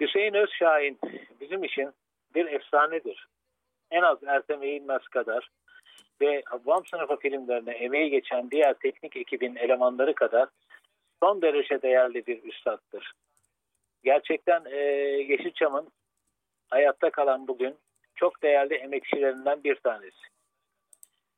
Hüseyin 0.00 0.34
Özşahin 0.34 0.98
bizim 1.40 1.64
için 1.64 1.92
bir 2.34 2.46
efsanedir. 2.46 3.28
En 3.90 4.02
az 4.02 4.18
Ertem 4.26 4.62
Eğilmez 4.62 5.02
kadar 5.02 5.50
ve 6.22 6.42
Habam 6.46 6.86
sınıfı 6.86 7.16
filmlerine 7.16 7.72
emeği 7.72 8.10
geçen 8.10 8.50
diğer 8.50 8.74
teknik 8.74 9.16
ekibin 9.16 9.56
elemanları 9.56 10.14
kadar 10.14 10.48
son 11.22 11.42
derece 11.42 11.82
değerli 11.82 12.26
bir 12.26 12.42
üstattır. 12.42 13.12
Gerçekten 14.04 14.64
e, 14.64 14.76
Yeşilçam'ın 15.28 15.88
hayatta 16.70 17.10
kalan 17.10 17.48
bugün 17.48 17.76
çok 18.14 18.42
değerli 18.42 18.74
emekçilerinden 18.74 19.64
bir 19.64 19.74
tanesi. 19.74 20.22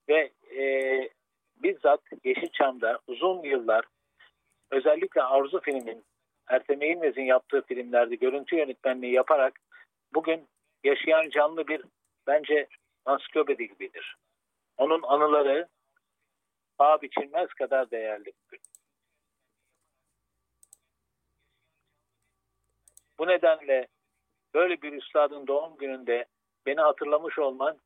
Ve 0.09 0.31
e, 0.59 0.65
bizzat 1.57 2.01
Yeşilçam'da 2.25 2.99
uzun 3.07 3.43
yıllar 3.43 3.85
özellikle 4.71 5.23
Arzu 5.23 5.61
filmin 5.61 6.05
Ertem 6.49 6.83
Eğilmez'in 6.83 7.23
yaptığı 7.23 7.63
filmlerde 7.63 8.15
görüntü 8.15 8.57
yönetmenliği 8.57 9.13
yaparak 9.13 9.61
bugün 10.15 10.49
yaşayan 10.85 11.31
canlı 11.31 11.69
bir 11.69 11.83
bence 12.27 12.67
ansiklopedi 13.05 13.69
gibidir. 13.69 14.17
Onun 14.77 15.03
anıları 15.03 15.69
paha 16.79 17.03
biçilmez 17.03 17.49
kadar 17.49 17.91
değerli. 17.91 18.33
Bu 23.19 23.27
nedenle 23.27 23.89
böyle 24.55 24.83
bir 24.83 24.93
üstadın 24.93 25.47
doğum 25.47 25.77
gününde 25.77 26.25
beni 26.67 26.81
hatırlamış 26.81 27.39
olman 27.39 27.79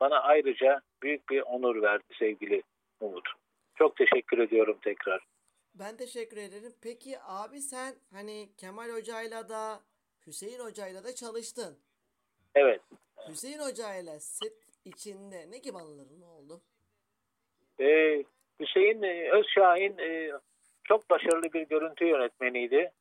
bana 0.00 0.20
ayrıca 0.20 0.80
büyük 1.02 1.28
bir 1.30 1.40
onur 1.40 1.82
verdi 1.82 2.04
sevgili 2.18 2.62
Umut. 3.00 3.28
Çok 3.74 3.96
teşekkür 3.96 4.38
ediyorum 4.38 4.78
tekrar. 4.84 5.26
Ben 5.74 5.96
teşekkür 5.96 6.36
ederim. 6.36 6.74
Peki 6.82 7.20
abi 7.20 7.60
sen 7.60 7.94
hani 8.12 8.48
Kemal 8.56 8.90
Hoca'yla 8.90 9.48
da 9.48 9.80
Hüseyin 10.26 10.60
Hoca'yla 10.60 11.04
da 11.04 11.14
çalıştın. 11.14 11.78
Evet. 12.54 12.80
Hüseyin 13.28 13.58
Hoca'yla 13.58 14.20
set 14.20 14.65
içinde 14.86 15.50
ne 15.50 15.58
gibi 15.58 15.76
anıların 15.76 16.22
oldu? 16.22 16.60
Ee, 17.80 18.24
Hüseyin 18.60 19.02
e, 19.02 19.30
Özşahin 19.30 19.98
e, 19.98 20.30
çok 20.84 21.10
başarılı 21.10 21.52
bir 21.52 21.62
görüntü 21.62 22.04
yönetmeniydi. 22.04 22.92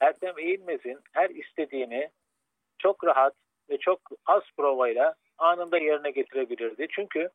Ertem 0.00 0.38
Eğilmez'in 0.38 1.00
her 1.12 1.30
istediğini 1.30 2.10
çok 2.78 3.04
rahat 3.04 3.34
ve 3.70 3.78
çok 3.78 4.00
az 4.26 4.42
provayla 4.56 5.14
anında 5.38 5.78
yerine 5.78 6.10
getirebilirdi. 6.10 6.86
Çünkü 6.90 7.28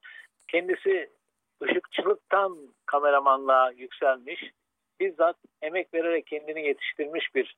kendisi 0.48 1.10
ışıkçılıktan 1.64 2.74
kameramanlığa 2.86 3.72
yükselmiş, 3.72 4.52
bizzat 5.00 5.38
emek 5.62 5.94
vererek 5.94 6.28
kendini 6.28 6.68
yetiştirmiş 6.68 7.36
bir 7.36 7.58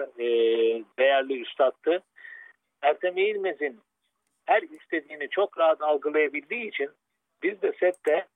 e, 0.00 0.24
değerli 0.98 1.40
üstattı. 1.40 2.02
Ertem 2.82 3.18
Eğilmez'in 3.18 3.80
her 4.44 4.62
istediğini 4.62 5.28
çok 5.28 5.58
rahat 5.58 5.82
algılayabildiği 5.82 6.68
için 6.68 6.90
biz 7.42 7.62
de 7.62 7.72
sette 7.80 8.28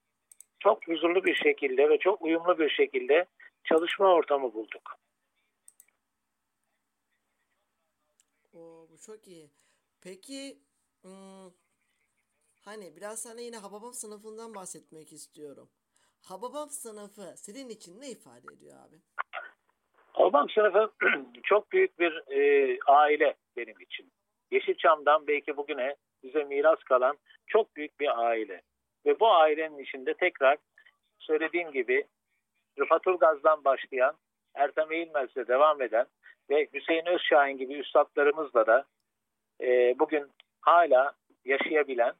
çok 0.59 0.89
huzurlu 0.89 1.25
bir 1.25 1.35
şekilde 1.35 1.89
ve 1.89 1.99
çok 1.99 2.23
uyumlu 2.23 2.59
bir 2.59 2.71
şekilde 2.71 3.27
çalışma 3.65 4.15
ortamı 4.15 4.55
bulduk. 4.55 4.97
Oo, 8.53 8.89
bu 8.91 8.99
çok 8.99 9.29
iyi. 9.29 9.51
Peki 10.01 10.59
hmm, 11.03 11.51
hani 12.65 12.97
biraz 12.97 13.23
sana 13.23 13.41
yine 13.41 13.57
Hababam 13.57 13.93
sınıfından 13.95 14.55
bahsetmek 14.55 15.13
istiyorum. 15.13 15.69
Hababam 16.23 16.71
sınıfı 16.71 17.35
senin 17.37 17.69
için 17.69 18.01
ne 18.01 18.11
ifade 18.11 18.53
ediyor 18.53 18.77
abi? 18.89 18.97
Albam 20.15 20.51
sınıfı 20.51 20.93
çok 21.43 21.73
büyük 21.73 21.99
bir 21.99 22.13
e, 22.31 22.79
aile 22.87 23.37
benim 23.57 23.81
için. 23.81 24.13
Yeşilçam'dan 24.51 25.27
belki 25.27 25.57
bugüne 25.57 25.95
bize 26.23 26.45
miras 26.45 26.79
kalan 26.79 27.19
çok 27.47 27.77
büyük 27.77 28.01
bir 28.01 28.27
aile. 28.27 28.63
Ve 29.07 29.21
bu 29.21 29.33
ailenin 29.33 29.79
içinde 29.79 30.15
tekrar 30.15 30.59
söylediğim 31.19 31.73
gibi 31.73 32.05
Rıfat 32.79 33.07
Ulgaz'dan 33.07 33.65
başlayan, 33.65 34.17
Ertem 34.55 34.93
Eğilmez'le 34.93 35.49
devam 35.49 35.83
eden 35.83 36.07
ve 36.51 36.69
Hüseyin 36.75 37.07
Özşahin 37.07 37.59
gibi 37.59 37.75
üstadlarımızla 37.75 38.67
da 38.67 38.85
e, 39.61 39.99
bugün 39.99 40.27
hala 40.61 41.13
yaşayabilen 41.45 42.13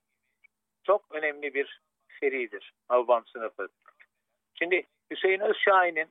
çok 0.85 1.15
önemli 1.15 1.55
bir 1.55 1.81
seridir 2.21 2.75
Albam 2.89 3.27
sınıfı. 3.27 3.69
Şimdi 4.55 4.87
Hüseyin 5.11 5.41
Özşahin'in 5.41 6.09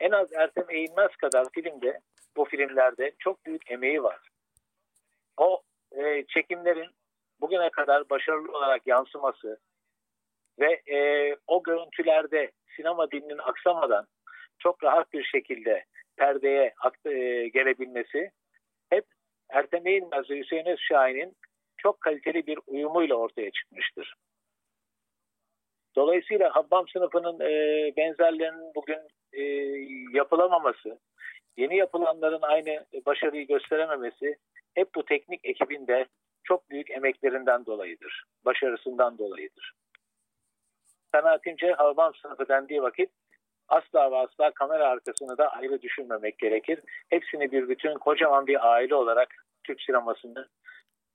en 0.00 0.10
az 0.10 0.32
Ertem 0.32 0.70
Eğilmez 0.70 1.16
kadar 1.16 1.46
filmde, 1.52 2.00
bu 2.36 2.44
filmlerde 2.44 3.12
çok 3.18 3.46
büyük 3.46 3.70
emeği 3.70 4.02
var. 4.02 4.18
O 5.36 5.62
e, 5.92 6.24
çekimlerin 6.28 6.90
bugüne 7.40 7.70
kadar 7.70 8.10
başarılı 8.10 8.58
olarak 8.58 8.86
yansıması, 8.86 9.60
ve 10.60 10.82
e, 10.96 11.36
o 11.46 11.62
görüntülerde 11.62 12.50
sinema 12.76 13.10
dilinin 13.10 13.38
aksamadan 13.38 14.06
çok 14.58 14.84
rahat 14.84 15.12
bir 15.12 15.24
şekilde 15.24 15.84
perdeye 16.16 16.74
e, 17.04 17.48
gelebilmesi 17.48 18.30
hep 18.90 19.04
Ertem 19.50 19.86
Eğilmez 19.86 20.30
ve 20.30 20.38
Hüseyin 20.38 20.66
Özşahin'in 20.66 21.36
çok 21.76 22.00
kaliteli 22.00 22.46
bir 22.46 22.58
uyumuyla 22.66 23.16
ortaya 23.16 23.50
çıkmıştır. 23.50 24.14
Dolayısıyla 25.96 26.56
Habbam 26.56 26.88
sınıfının 26.88 27.40
e, 27.40 27.50
benzerlerinin 27.96 28.74
bugün 28.74 28.98
e, 29.32 29.42
yapılamaması, 30.12 30.98
yeni 31.56 31.76
yapılanların 31.76 32.42
aynı 32.42 32.86
başarıyı 33.06 33.46
gösterememesi 33.46 34.36
hep 34.80 34.94
bu 34.94 35.04
teknik 35.04 35.40
ekibinde 35.44 36.06
çok 36.44 36.70
büyük 36.70 36.90
emeklerinden 36.90 37.66
dolayıdır. 37.66 38.24
Başarısından 38.44 39.18
dolayıdır. 39.18 39.72
Kanaatimce 41.12 41.72
Habbam 41.72 42.14
sınıfı 42.14 42.48
dendiği 42.48 42.82
vakit 42.82 43.10
asla 43.68 44.10
ve 44.10 44.16
asla 44.16 44.50
kamera 44.50 44.88
arkasını 44.88 45.38
da 45.38 45.48
ayrı 45.48 45.82
düşünmemek 45.82 46.38
gerekir. 46.38 46.80
Hepsini 47.08 47.52
bir 47.52 47.68
bütün 47.68 47.94
kocaman 47.94 48.46
bir 48.46 48.72
aile 48.72 48.94
olarak 48.94 49.28
Türk 49.64 49.82
sinemasını 49.82 50.48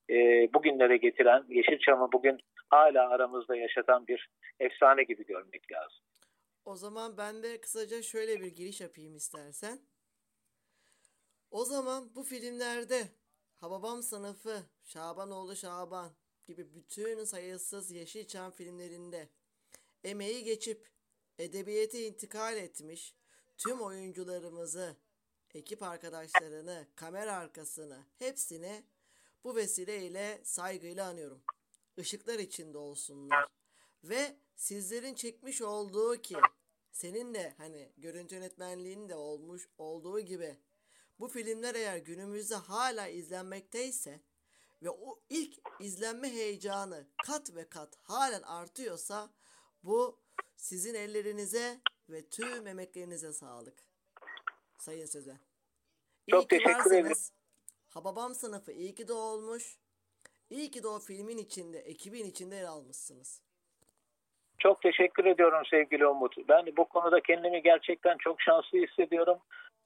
e, 0.09 0.15
bugünlere 0.53 0.97
getiren, 0.97 1.45
Yeşilçam'ı 1.49 2.11
bugün 2.11 2.37
hala 2.69 3.09
aramızda 3.09 3.55
yaşatan 3.55 4.07
bir 4.07 4.29
efsane 4.59 5.03
gibi 5.03 5.25
görmek 5.25 5.71
lazım. 5.71 6.03
O 6.65 6.75
zaman 6.75 7.17
ben 7.17 7.43
de 7.43 7.61
kısaca 7.61 8.01
şöyle 8.01 8.41
bir 8.41 8.55
giriş 8.55 8.81
yapayım 8.81 9.15
istersen. 9.15 9.79
O 11.51 11.65
zaman 11.65 12.15
bu 12.15 12.23
filmlerde 12.23 13.01
Hababam 13.55 14.03
sınıfı, 14.03 14.63
Şabanoğlu 14.83 15.55
Şaban 15.55 16.11
gibi 16.45 16.75
bütün 16.75 17.23
sayısız 17.23 17.91
Yeşilçam 17.91 18.51
filmlerinde 18.51 19.29
emeği 20.03 20.43
geçip 20.43 20.89
edebiyete 21.39 22.07
intikal 22.07 22.57
etmiş 22.57 23.15
tüm 23.57 23.81
oyuncularımızı, 23.81 24.95
ekip 25.53 25.83
arkadaşlarını, 25.83 26.87
kamera 26.95 27.33
arkasını 27.33 28.05
hepsini 28.19 28.83
bu 29.43 29.55
vesileyle 29.55 30.41
saygıyla 30.43 31.07
anıyorum. 31.07 31.41
Işıklar 31.97 32.39
içinde 32.39 32.77
olsunlar. 32.77 33.47
Ve 34.03 34.37
sizlerin 34.55 35.13
çekmiş 35.13 35.61
olduğu 35.61 36.21
ki 36.21 36.35
senin 36.91 37.33
de 37.33 37.53
hani 37.57 37.91
görüntü 37.97 38.35
yönetmenliğinin 38.35 39.09
de 39.09 39.15
olmuş 39.15 39.69
olduğu 39.77 40.19
gibi 40.19 40.57
bu 41.19 41.27
filmler 41.27 41.75
eğer 41.75 41.97
günümüzde 41.97 42.55
hala 42.55 43.07
izlenmekteyse 43.07 44.21
ve 44.83 44.89
o 44.89 45.19
ilk 45.29 45.53
izlenme 45.79 46.29
heyecanı 46.29 47.07
kat 47.25 47.55
ve 47.55 47.69
kat 47.69 47.97
halen 48.03 48.41
artıyorsa 48.41 49.29
bu 49.83 50.19
sizin 50.55 50.93
ellerinize 50.93 51.79
ve 52.09 52.29
tüm 52.29 52.67
emeklerinize 52.67 53.33
sağlık. 53.33 53.83
Sayın 54.77 55.05
Sözen. 55.05 55.39
Çok 56.29 56.43
İyi 56.43 56.47
ki 56.47 56.47
teşekkür 56.47 56.91
ederim. 56.91 57.05
varsınız. 57.05 57.31
Hababam 57.87 58.35
sınıfı 58.35 58.71
iyi 58.71 58.95
ki 58.95 59.07
de 59.07 59.13
olmuş. 59.13 59.77
İyi 60.49 60.71
ki 60.71 60.83
de 60.83 60.87
o 60.87 60.99
filmin 60.99 61.37
içinde, 61.37 61.79
ekibin 61.79 62.25
içinde 62.25 62.55
yer 62.55 62.63
almışsınız. 62.63 63.41
Çok 64.57 64.81
teşekkür 64.81 65.25
ediyorum 65.25 65.65
sevgili 65.71 66.07
Umut. 66.07 66.35
Ben 66.49 66.65
bu 66.77 66.89
konuda 66.89 67.21
kendimi 67.21 67.61
gerçekten 67.61 68.17
çok 68.17 68.41
şanslı 68.41 68.77
hissediyorum. 68.77 69.37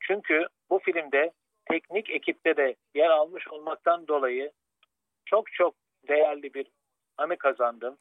Çünkü 0.09 0.47
bu 0.69 0.79
filmde 0.79 1.31
teknik 1.65 2.09
ekipte 2.09 2.57
de 2.57 2.75
yer 2.95 3.09
almış 3.09 3.47
olmaktan 3.47 4.07
dolayı 4.07 4.51
çok 5.25 5.51
çok 5.51 5.75
değerli 6.07 6.53
bir 6.53 6.67
anı 7.17 7.37
kazandım. 7.37 7.97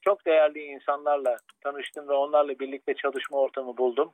Çok 0.00 0.26
değerli 0.26 0.62
insanlarla 0.62 1.36
tanıştım 1.60 2.08
ve 2.08 2.12
onlarla 2.12 2.58
birlikte 2.58 2.94
çalışma 2.94 3.38
ortamı 3.38 3.76
buldum. 3.76 4.12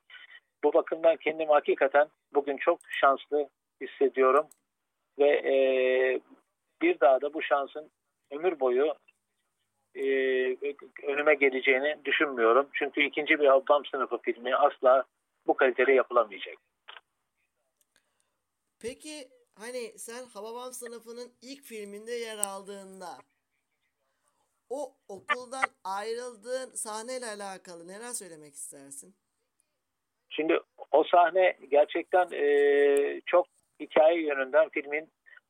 Bu 0.64 0.73
bakımdan 0.73 1.16
kendimi 1.16 1.52
hakikaten 1.52 2.09
bugün 2.35 2.57
çok 2.57 2.81
şanslı 2.88 3.49
hissediyorum. 3.81 4.47
Ve 5.19 5.28
e, 5.28 5.55
bir 6.83 7.00
daha 7.00 7.21
da 7.21 7.35
bu 7.35 7.43
şansın 7.43 7.90
ömür 8.31 8.61
boyu 8.61 8.94
e, 9.94 10.05
önüme 11.03 11.35
geleceğini 11.35 11.96
düşünmüyorum. 12.05 12.68
Çünkü 12.72 13.03
ikinci 13.03 13.40
bir 13.40 13.46
Habbam 13.46 13.85
sınıfı 13.85 14.18
filmi 14.18 14.57
asla 14.57 15.05
bu 15.46 15.57
kalitede 15.57 15.92
yapılamayacak. 15.92 16.57
Peki 18.83 19.29
hani 19.55 19.99
sen 19.99 20.25
Hababam 20.35 20.73
sınıfının 20.73 21.33
ilk 21.43 21.62
filminde 21.62 22.12
yer 22.12 22.39
aldığında 22.39 23.09
o 24.71 24.93
okuldan 25.09 25.65
ayrıldığın 25.85 26.71
sahneyle 26.71 27.27
alakalı 27.27 27.89
neler 27.89 28.12
söylemek 28.12 28.55
istersin? 28.55 29.15
Şimdi 30.29 30.61
o 30.93 31.05
sahne 31.05 31.57
gerçekten 31.71 32.29
e, 32.33 33.21
çok 33.27 33.47
hikaye 33.81 34.23
yönünden 34.23 34.69
filmin 34.69 35.09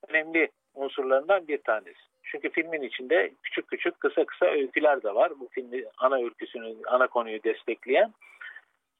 önemli 0.09 0.51
unsurlarından 0.75 1.49
bir 1.49 1.63
tanesi. 1.63 2.01
Çünkü 2.23 2.51
filmin 2.51 2.83
içinde 2.83 3.33
küçük 3.43 3.69
küçük 3.69 4.01
kısa 4.01 4.25
kısa 4.25 4.47
öyküler 4.47 5.03
de 5.03 5.15
var. 5.15 5.41
Bu 5.41 5.49
filmi 5.53 5.85
ana 5.99 6.17
öyküsünü, 6.17 6.77
ana 6.87 7.07
konuyu 7.07 7.43
destekleyen. 7.43 8.15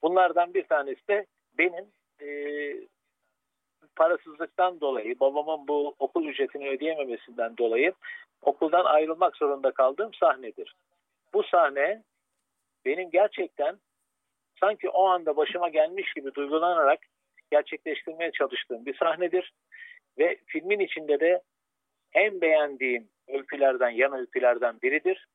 Bunlardan 0.03 0.55
bir 0.55 0.65
tanesi 0.65 1.09
de 1.09 1.27
benim 1.59 1.85
e, 2.21 2.29
parasızlıktan 3.97 4.81
dolayı, 4.81 5.21
babamın 5.21 5.69
bu 5.69 5.95
okul 5.99 6.25
ücretini 6.25 6.69
ödeyememesinden 6.69 7.57
dolayı 7.57 7.93
okuldan 8.43 8.85
ayrılmak 8.85 9.37
zorunda 9.37 9.71
kaldığım 9.71 10.15
sahnedir. 10.15 10.75
Bu 11.35 11.43
sahne 11.43 12.03
benim 12.85 13.11
gerçekten 13.11 13.79
sanki 14.61 14.89
o 14.89 15.07
anda 15.07 15.37
başıma 15.37 15.69
gelmiş 15.69 16.13
gibi 16.15 16.35
duygulanarak 16.35 16.99
gerçekleştirmeye 17.51 18.33
çalıştığım 18.33 18.87
bir 18.87 18.97
sahnedir. 18.97 19.53
Ve 20.19 20.39
filmin 20.47 20.81
içinde 20.81 21.21
de 21.21 21.43
en 22.13 22.41
beğendiğim 22.41 23.09
öykülerden, 23.29 23.91
yan 23.91 24.13
öykülerden 24.13 24.81
biridir. 24.83 25.27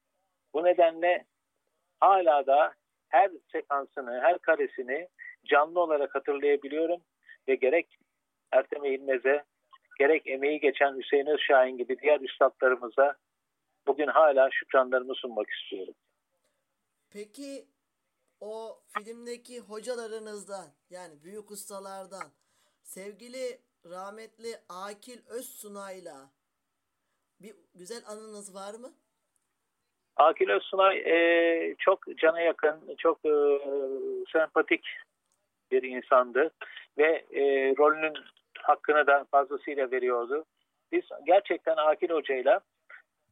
Bu 0.54 0.64
nedenle 0.64 1.26
hala 2.00 2.46
da 2.46 2.74
her 3.10 3.32
sekansını, 3.52 4.20
her 4.22 4.38
karesini 4.38 5.08
canlı 5.46 5.80
olarak 5.80 6.16
hatırlayabiliyorum 6.16 7.02
ve 7.48 7.56
gerek 7.56 7.98
Ertem 8.52 8.86
Eğilmez'e, 8.86 9.44
gerek 10.00 10.28
emeği 10.28 10.60
geçen 10.60 10.98
Hüseyin 10.98 11.26
Özşahin 11.26 11.78
gibi 11.78 12.00
diğer 12.00 12.20
üstadlarımıza 12.20 13.16
bugün 13.88 14.08
hala 14.08 14.50
şükranlarımı 14.52 15.16
sunmak 15.16 15.50
istiyorum. 15.50 15.94
Peki 17.14 17.66
o 18.40 18.80
filmdeki 18.98 19.60
hocalarınızdan 19.60 20.66
yani 20.90 21.24
büyük 21.24 21.52
ustalardan 21.52 22.32
sevgili 22.84 23.60
rahmetli 23.86 24.50
Akil 24.70 25.20
Özsunay'la 25.30 26.32
bir 27.42 27.56
güzel 27.76 28.04
anınız 28.08 28.56
var 28.56 28.74
mı? 28.74 28.94
Akil 30.16 30.50
Özsunay 30.50 30.98
e, 30.98 31.76
çok 31.80 32.18
cana 32.18 32.42
yakın, 32.42 32.96
çok 32.98 33.26
e, 33.26 33.32
sempatik 34.32 34.86
bir 35.72 35.84
insandı 35.84 36.52
ve 36.98 37.26
e, 37.32 37.44
rolünün 37.78 38.14
hakkını 38.64 39.08
da 39.08 39.26
fazlasıyla 39.32 39.92
veriyordu. 39.92 40.46
Biz 40.92 41.04
gerçekten 41.26 41.78
Akil 41.78 42.10
Hoca'yla 42.10 42.60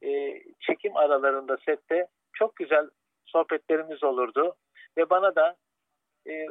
e, 0.04 0.42
çekim 0.60 0.98
aralarında 0.98 1.58
sette 1.66 2.08
çok 2.34 2.56
güzel 2.56 2.90
sohbetlerimiz 3.26 4.04
olurdu 4.04 4.56
ve 4.98 5.10
bana 5.10 5.36
da 5.36 5.56
e, 6.28 6.48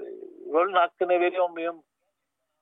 rolün 0.52 0.72
hakkını 0.72 1.20
veriyor 1.20 1.50
muyum? 1.50 1.82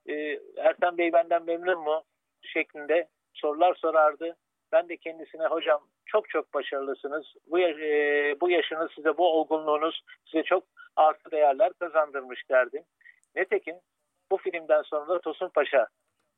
E, 0.09 0.39
Ertem 0.57 0.97
Bey 0.97 1.13
benden 1.13 1.45
memnun 1.45 1.79
mu? 1.79 2.03
şeklinde 2.41 3.07
sorular 3.33 3.75
sorardı. 3.75 4.35
Ben 4.71 4.89
de 4.89 4.97
kendisine 4.97 5.45
hocam 5.45 5.81
çok 6.05 6.29
çok 6.29 6.53
başarılısınız. 6.53 7.25
Bu, 7.47 7.59
yaş- 7.59 7.79
e, 7.81 8.35
bu 8.41 8.49
yaşınız 8.49 8.91
size 8.95 9.17
bu 9.17 9.33
olgunluğunuz 9.39 10.01
size 10.25 10.43
çok 10.43 10.63
artı 10.95 11.31
değerler 11.31 11.73
kazandırmış 11.73 12.49
derdim. 12.49 12.83
Netekim 13.35 13.75
bu 14.31 14.37
filmden 14.37 14.81
sonra 14.81 15.07
da 15.09 15.19
Tosun 15.19 15.49
Paşa 15.49 15.87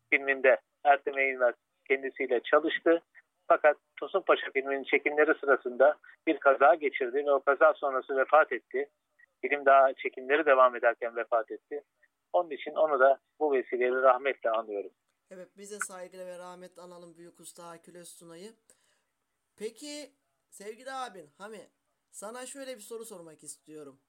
filminde 0.09 0.57
Ertem 0.83 1.17
Eğilmez 1.17 1.55
kendisiyle 1.87 2.39
çalıştı. 2.43 3.01
Fakat 3.47 3.77
Tosun 3.99 4.21
Paşa 4.21 4.51
filminin 4.51 4.83
çekimleri 4.83 5.39
sırasında 5.39 5.97
bir 6.27 6.37
kaza 6.37 6.75
geçirdi 6.75 7.25
ve 7.25 7.31
o 7.31 7.43
kaza 7.43 7.73
sonrası 7.73 8.17
vefat 8.17 8.51
etti. 8.51 8.89
Film 9.41 9.65
daha 9.65 9.93
çekimleri 9.93 10.45
devam 10.45 10.75
ederken 10.75 11.15
vefat 11.15 11.51
etti. 11.51 11.83
Onun 12.33 12.49
için 12.49 12.71
onu 12.71 12.99
da 12.99 13.19
bu 13.39 13.53
vesileyle 13.53 14.01
rahmetle 14.01 14.49
anıyorum. 14.49 14.91
Evet 15.31 15.57
bize 15.57 15.79
saygıyla 15.79 16.25
ve 16.25 16.37
rahmetle 16.37 16.81
analım 16.81 17.17
büyük 17.17 17.39
usta 17.39 17.67
Akil 17.67 17.95
Özsunay'ı. 17.95 18.51
Peki 19.57 20.11
sevgili 20.49 20.91
abin 20.91 21.29
Hami 21.37 21.69
sana 22.11 22.45
şöyle 22.45 22.75
bir 22.75 22.81
soru 22.81 23.05
sormak 23.05 23.43
istiyorum. 23.43 23.99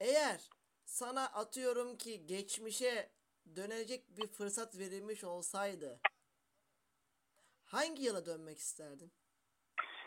Eğer 0.00 0.50
sana 0.84 1.24
atıyorum 1.24 1.96
ki 1.96 2.26
geçmişe 2.26 3.10
dönecek 3.56 4.02
bir 4.16 4.26
fırsat 4.26 4.78
verilmiş 4.78 5.24
olsaydı 5.24 6.00
hangi 7.64 8.02
yıla 8.02 8.26
dönmek 8.26 8.58
isterdin? 8.58 9.12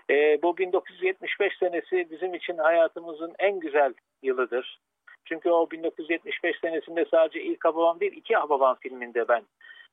E, 0.10 0.42
bu 0.42 0.58
1975 0.58 1.54
senesi 1.60 2.12
bizim 2.12 2.34
için 2.34 2.58
hayatımızın 2.58 3.34
en 3.40 3.60
güzel 3.60 3.94
yılıdır. 4.22 4.80
Çünkü 5.26 5.50
o 5.50 5.72
1975 5.72 6.60
senesinde 6.62 7.06
sadece 7.12 7.42
ilk 7.44 7.66
Hababam 7.66 8.00
değil 8.00 8.14
iki 8.14 8.36
Hababam 8.36 8.78
filminde 8.82 9.28
ben 9.28 9.46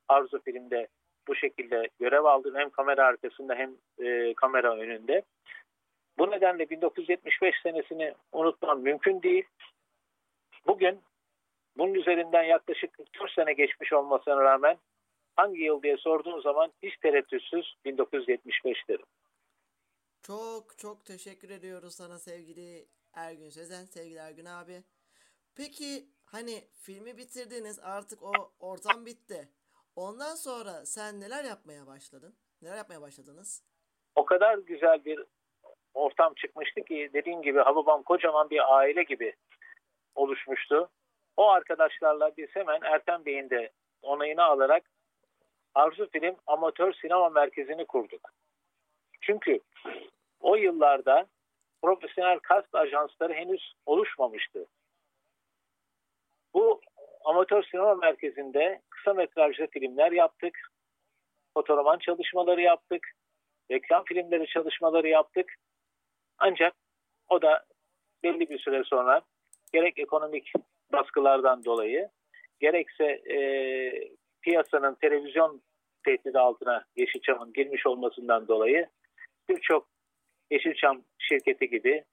Arzu 0.09 0.43
filmde 0.43 0.89
bu 1.29 1.35
şekilde 1.35 1.89
görev 2.01 2.25
aldım. 2.25 2.55
Hem 2.57 2.71
kamera 2.71 3.07
arkasında 3.07 3.55
hem 3.55 3.71
e, 3.99 4.35
kamera 4.35 4.77
önünde. 4.77 5.23
Bu 6.19 6.31
nedenle 6.31 6.71
1975 6.71 7.55
senesini 7.63 8.15
unutmam 8.33 8.81
mümkün 8.81 9.23
değil. 9.23 9.45
Bugün 10.67 11.01
bunun 11.79 11.95
üzerinden 11.95 12.43
yaklaşık 12.43 12.93
44 12.93 13.33
sene 13.33 13.53
geçmiş 13.53 13.93
olmasına 13.93 14.43
rağmen 14.43 14.79
hangi 15.37 15.61
yıl 15.61 15.83
diye 15.83 15.97
sorduğun 15.97 16.41
zaman 16.41 16.73
hiç 16.83 16.97
tereddütsüz 16.97 17.75
1975 17.85 18.89
derim. 18.89 19.07
Çok 20.23 20.79
çok 20.79 21.05
teşekkür 21.05 21.51
ediyoruz 21.51 21.95
sana 21.95 22.19
sevgili 22.19 22.87
Ergün 23.15 23.51
Sözen, 23.51 23.85
sevgili 23.85 24.19
Ergün 24.19 24.45
abi. 24.45 24.83
Peki 25.57 26.07
hani 26.25 26.65
filmi 26.75 27.17
bitirdiniz 27.19 27.81
artık 27.83 28.23
o 28.23 28.33
ortam 28.61 29.07
bitti. 29.07 29.49
Ondan 29.97 30.35
sonra 30.35 30.87
sen 30.87 31.21
neler 31.21 31.45
yapmaya 31.45 31.87
başladın? 31.87 32.35
Neler 32.63 32.77
yapmaya 32.77 33.01
başladınız? 33.01 33.65
O 34.15 34.25
kadar 34.25 34.59
güzel 34.59 35.05
bir 35.05 35.25
ortam 35.95 36.35
çıkmıştı 36.35 36.85
ki 36.85 37.11
dediğim 37.13 37.43
gibi 37.43 37.59
Hababam 37.59 38.03
kocaman 38.03 38.51
bir 38.51 38.77
aile 38.77 39.03
gibi 39.03 39.37
oluşmuştu. 40.15 40.91
O 41.39 41.49
arkadaşlarla 41.49 42.31
biz 42.37 42.49
hemen 42.57 42.81
Ertem 42.83 43.25
Bey'in 43.25 43.51
de 43.51 43.71
onayını 44.03 44.45
alarak 44.45 44.83
Arzu 45.75 46.11
Film 46.11 46.37
Amatör 46.47 46.93
Sinema 46.93 47.29
Merkezi'ni 47.29 47.85
kurduk. 47.87 48.31
Çünkü 49.21 49.61
o 50.41 50.57
yıllarda 50.57 51.27
profesyonel 51.83 52.39
kast 52.39 52.75
ajansları 52.75 53.33
henüz 53.33 53.75
oluşmamıştı. 53.87 54.67
Bu 56.55 56.81
amatör 57.25 57.63
sinema 57.63 57.95
merkezinde 57.95 58.81
kısa 58.91 59.15
metrajlı 59.15 59.67
filmler 59.67 60.13
yaptık. 60.13 60.71
Fotoğraman 61.55 61.99
çalışmaları 61.99 62.61
yaptık. 62.61 63.07
Reklam 63.71 64.05
filmleri 64.05 64.47
çalışmaları 64.47 65.09
yaptık. 65.09 65.55
Ancak 66.39 66.75
o 67.29 67.43
da 67.43 67.65
belli 68.23 68.51
bir 68.51 68.59
süre 68.59 68.85
sonra 68.85 69.23
gerek 69.73 69.99
ekonomik 69.99 70.53
baskılardan 70.93 71.65
dolayı 71.65 72.09
gerekse 72.61 73.05
e, 73.05 73.39
piyasanın 74.43 74.95
televizyon 74.95 75.63
tehdidi 76.05 76.39
altına 76.39 76.85
Yeşilçam'ın 76.97 77.53
girmiş 77.53 77.87
olmasından 77.87 78.49
dolayı 78.49 78.89
birçok 79.49 79.89
Yeşilçam 80.51 81.03
şirketi 81.19 81.71
gibi 81.71 82.05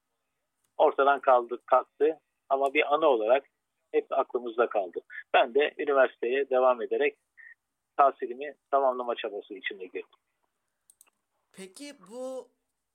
ortadan 0.77 1.19
kaldı, 1.19 1.61
kalktı. 1.65 2.19
Ama 2.49 2.73
bir 2.73 2.93
anı 2.93 3.05
olarak 3.07 3.45
hep 3.91 4.11
aklımızda 4.11 4.69
kaldı. 4.69 4.99
Ben 5.33 5.55
de 5.55 5.73
üniversiteye 5.77 6.49
devam 6.49 6.81
ederek 6.81 7.17
tahsilimi 7.97 8.55
tamamlama 8.71 9.15
çabası 9.15 9.53
içinde 9.53 9.85
girdim. 9.85 10.19
Peki 11.51 11.93
bu 12.11 12.49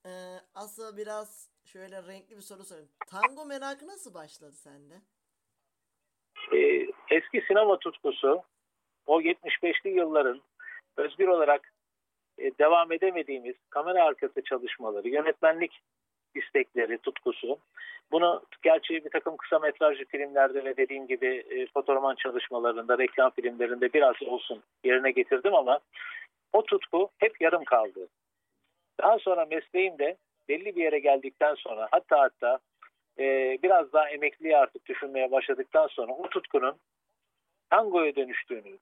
e, 0.06 0.10
aslında 0.54 0.96
biraz 0.96 1.50
şöyle 1.64 2.02
renkli 2.02 2.36
bir 2.36 2.42
soru 2.42 2.64
sorayım. 2.64 2.88
Tango 3.06 3.46
merakı 3.46 3.86
nasıl 3.86 4.14
başladı 4.14 4.52
sende? 4.52 4.94
Eski 7.11 7.40
sinema 7.40 7.79
tutkusu 7.79 8.42
o 9.07 9.20
75'li 9.20 9.90
yılların 9.90 10.40
özgür 10.96 11.29
olarak 11.29 11.73
e, 12.38 12.51
devam 12.59 12.92
edemediğimiz 12.92 13.55
kamera 13.70 14.05
arkası 14.05 14.42
çalışmaları, 14.44 15.09
yönetmenlik 15.09 15.81
istekleri, 16.35 16.99
tutkusu. 16.99 17.59
Bunu 18.12 18.42
gerçi 18.62 19.05
bir 19.05 19.11
takım 19.11 19.37
kısa 19.37 19.59
metrajlı 19.59 20.05
filmlerde 20.05 20.64
ve 20.64 20.77
dediğim 20.77 21.07
gibi 21.07 21.27
e, 21.27 21.66
fotoğraman 21.66 22.14
çalışmalarında, 22.14 22.99
reklam 22.99 23.31
filmlerinde 23.31 23.92
biraz 23.92 24.23
olsun 24.23 24.62
yerine 24.85 25.11
getirdim 25.11 25.55
ama 25.55 25.81
o 26.53 26.64
tutku 26.64 27.11
hep 27.18 27.40
yarım 27.40 27.64
kaldı. 27.64 28.09
Daha 29.01 29.18
sonra 29.18 29.44
mesleğimde 29.44 30.16
belli 30.49 30.77
bir 30.77 30.83
yere 30.83 30.99
geldikten 30.99 31.55
sonra 31.55 31.88
hatta 31.90 32.20
hatta 32.20 32.59
e, 33.18 33.59
biraz 33.62 33.92
daha 33.92 34.09
emekliye 34.09 34.57
artık 34.57 34.87
düşünmeye 34.87 35.31
başladıktan 35.31 35.87
sonra 35.87 36.12
o 36.12 36.29
tutkunun 36.29 36.77
tangoya 37.70 38.16
dönüştüğünü 38.16 38.78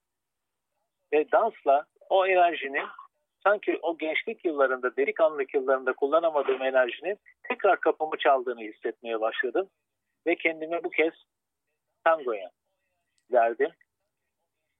ve 1.13 1.33
dansla 1.33 1.87
o 2.11 2.27
enerjinin 2.27 2.87
sanki 3.45 3.79
o 3.83 3.99
gençlik 3.99 4.45
yıllarında, 4.45 4.97
delikanlılık 4.97 5.55
yıllarında 5.55 5.93
kullanamadığım 5.93 6.63
enerjinin 6.63 7.19
tekrar 7.49 7.81
kapımı 7.81 8.17
çaldığını 8.19 8.61
hissetmeye 8.61 9.21
başladım. 9.21 9.69
Ve 10.27 10.37
kendime 10.37 10.85
bu 10.85 10.91
kez 10.91 11.13
tangoya 12.05 12.51
verdim. 13.33 13.71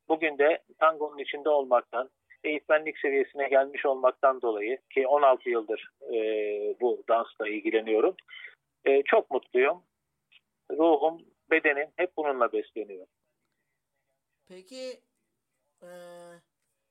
Bugün 0.09 0.39
de 0.39 0.59
tangonun 0.79 1.19
içinde 1.19 1.49
olmaktan, 1.49 2.11
eğitmenlik 2.45 2.99
seviyesine 2.99 3.49
gelmiş 3.49 3.87
olmaktan 3.87 4.43
dolayı 4.43 4.79
ki 4.95 5.07
16 5.07 5.51
yıldır 5.51 5.91
e, 6.03 6.17
bu 6.81 7.03
dansla 7.09 7.49
ilgileniyorum. 7.49 8.15
E, 8.85 9.03
çok 9.03 9.31
mutluyum. 9.31 9.83
Ruhum, 10.71 11.23
bedenim 11.51 11.89
hep 11.97 12.17
bununla 12.17 12.53
besleniyor. 12.53 13.07
Peki 14.49 15.01
e, 15.83 15.91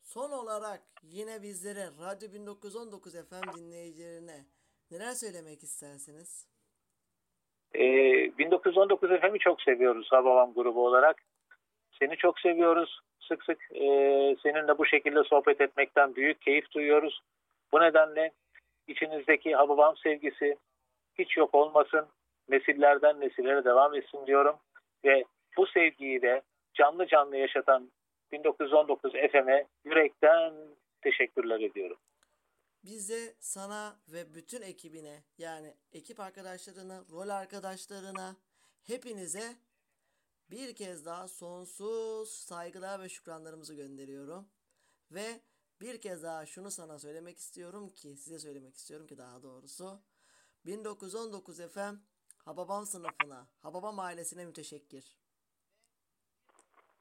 son 0.02 0.32
olarak 0.32 0.82
yine 1.04 1.42
bizlere 1.42 1.86
Radyo 2.02 2.34
1919 2.34 3.14
FM 3.14 3.58
dinleyicilerine 3.58 4.46
neler 4.92 5.12
söylemek 5.12 5.64
istersiniz? 5.64 6.48
E, 7.76 7.82
1919 8.38 9.10
FM'i 9.10 9.40
çok 9.40 9.62
seviyoruz 9.62 10.08
Hababam 10.12 10.54
grubu 10.54 10.86
olarak. 10.86 11.24
Seni 12.00 12.18
çok 12.18 12.40
seviyoruz. 12.40 13.00
Sık 13.20 13.44
sık 13.44 13.72
e, 13.72 13.86
seninle 14.44 14.78
bu 14.78 14.86
şekilde 14.86 15.24
sohbet 15.24 15.62
etmekten 15.62 16.16
büyük 16.16 16.42
keyif 16.42 16.72
duyuyoruz. 16.72 17.22
Bu 17.72 17.80
nedenle 17.80 18.32
içinizdeki 18.88 19.56
Hababam 19.56 19.98
sevgisi 19.98 20.58
hiç 21.20 21.38
yok 21.38 21.56
olmasın. 21.56 22.08
Nesillerden 22.50 23.22
nesillere 23.22 23.66
devam 23.66 23.96
etsin 23.96 24.28
diyorum. 24.28 24.56
Ve 25.06 25.24
bu 25.58 25.68
sevgiyi 25.68 26.22
de 26.22 26.42
canlı 26.78 27.08
canlı 27.08 27.38
yaşatan 27.38 27.92
1919 28.32 29.12
FM'e 29.12 29.68
yürekten 29.86 30.54
teşekkürler 31.02 31.60
ediyorum. 31.60 31.98
Biz 32.84 33.10
de 33.10 33.36
sana 33.40 34.00
ve 34.08 34.34
bütün 34.34 34.62
ekibine 34.62 35.24
yani 35.38 35.74
ekip 35.92 36.20
arkadaşlarına, 36.20 37.04
rol 37.12 37.30
arkadaşlarına 37.30 38.36
hepinize 38.84 39.56
bir 40.52 40.76
kez 40.76 41.06
daha 41.06 41.28
sonsuz 41.28 42.30
saygılar 42.30 43.04
ve 43.04 43.10
şükranlarımızı 43.10 43.76
gönderiyorum. 43.76 44.50
Ve 45.12 45.42
bir 45.82 46.02
kez 46.02 46.24
daha 46.24 46.46
şunu 46.46 46.72
sana 46.72 47.00
söylemek 47.00 47.38
istiyorum 47.38 47.90
ki, 47.90 48.16
size 48.16 48.40
söylemek 48.40 48.76
istiyorum 48.76 49.08
ki 49.08 49.18
daha 49.18 49.44
doğrusu. 49.44 50.02
1919 50.66 51.58
FM 51.58 51.96
Hababam 52.46 52.86
sınıfına, 52.86 53.48
Hababam 53.60 54.00
ailesine 54.00 54.46
müteşekkir. 54.46 55.18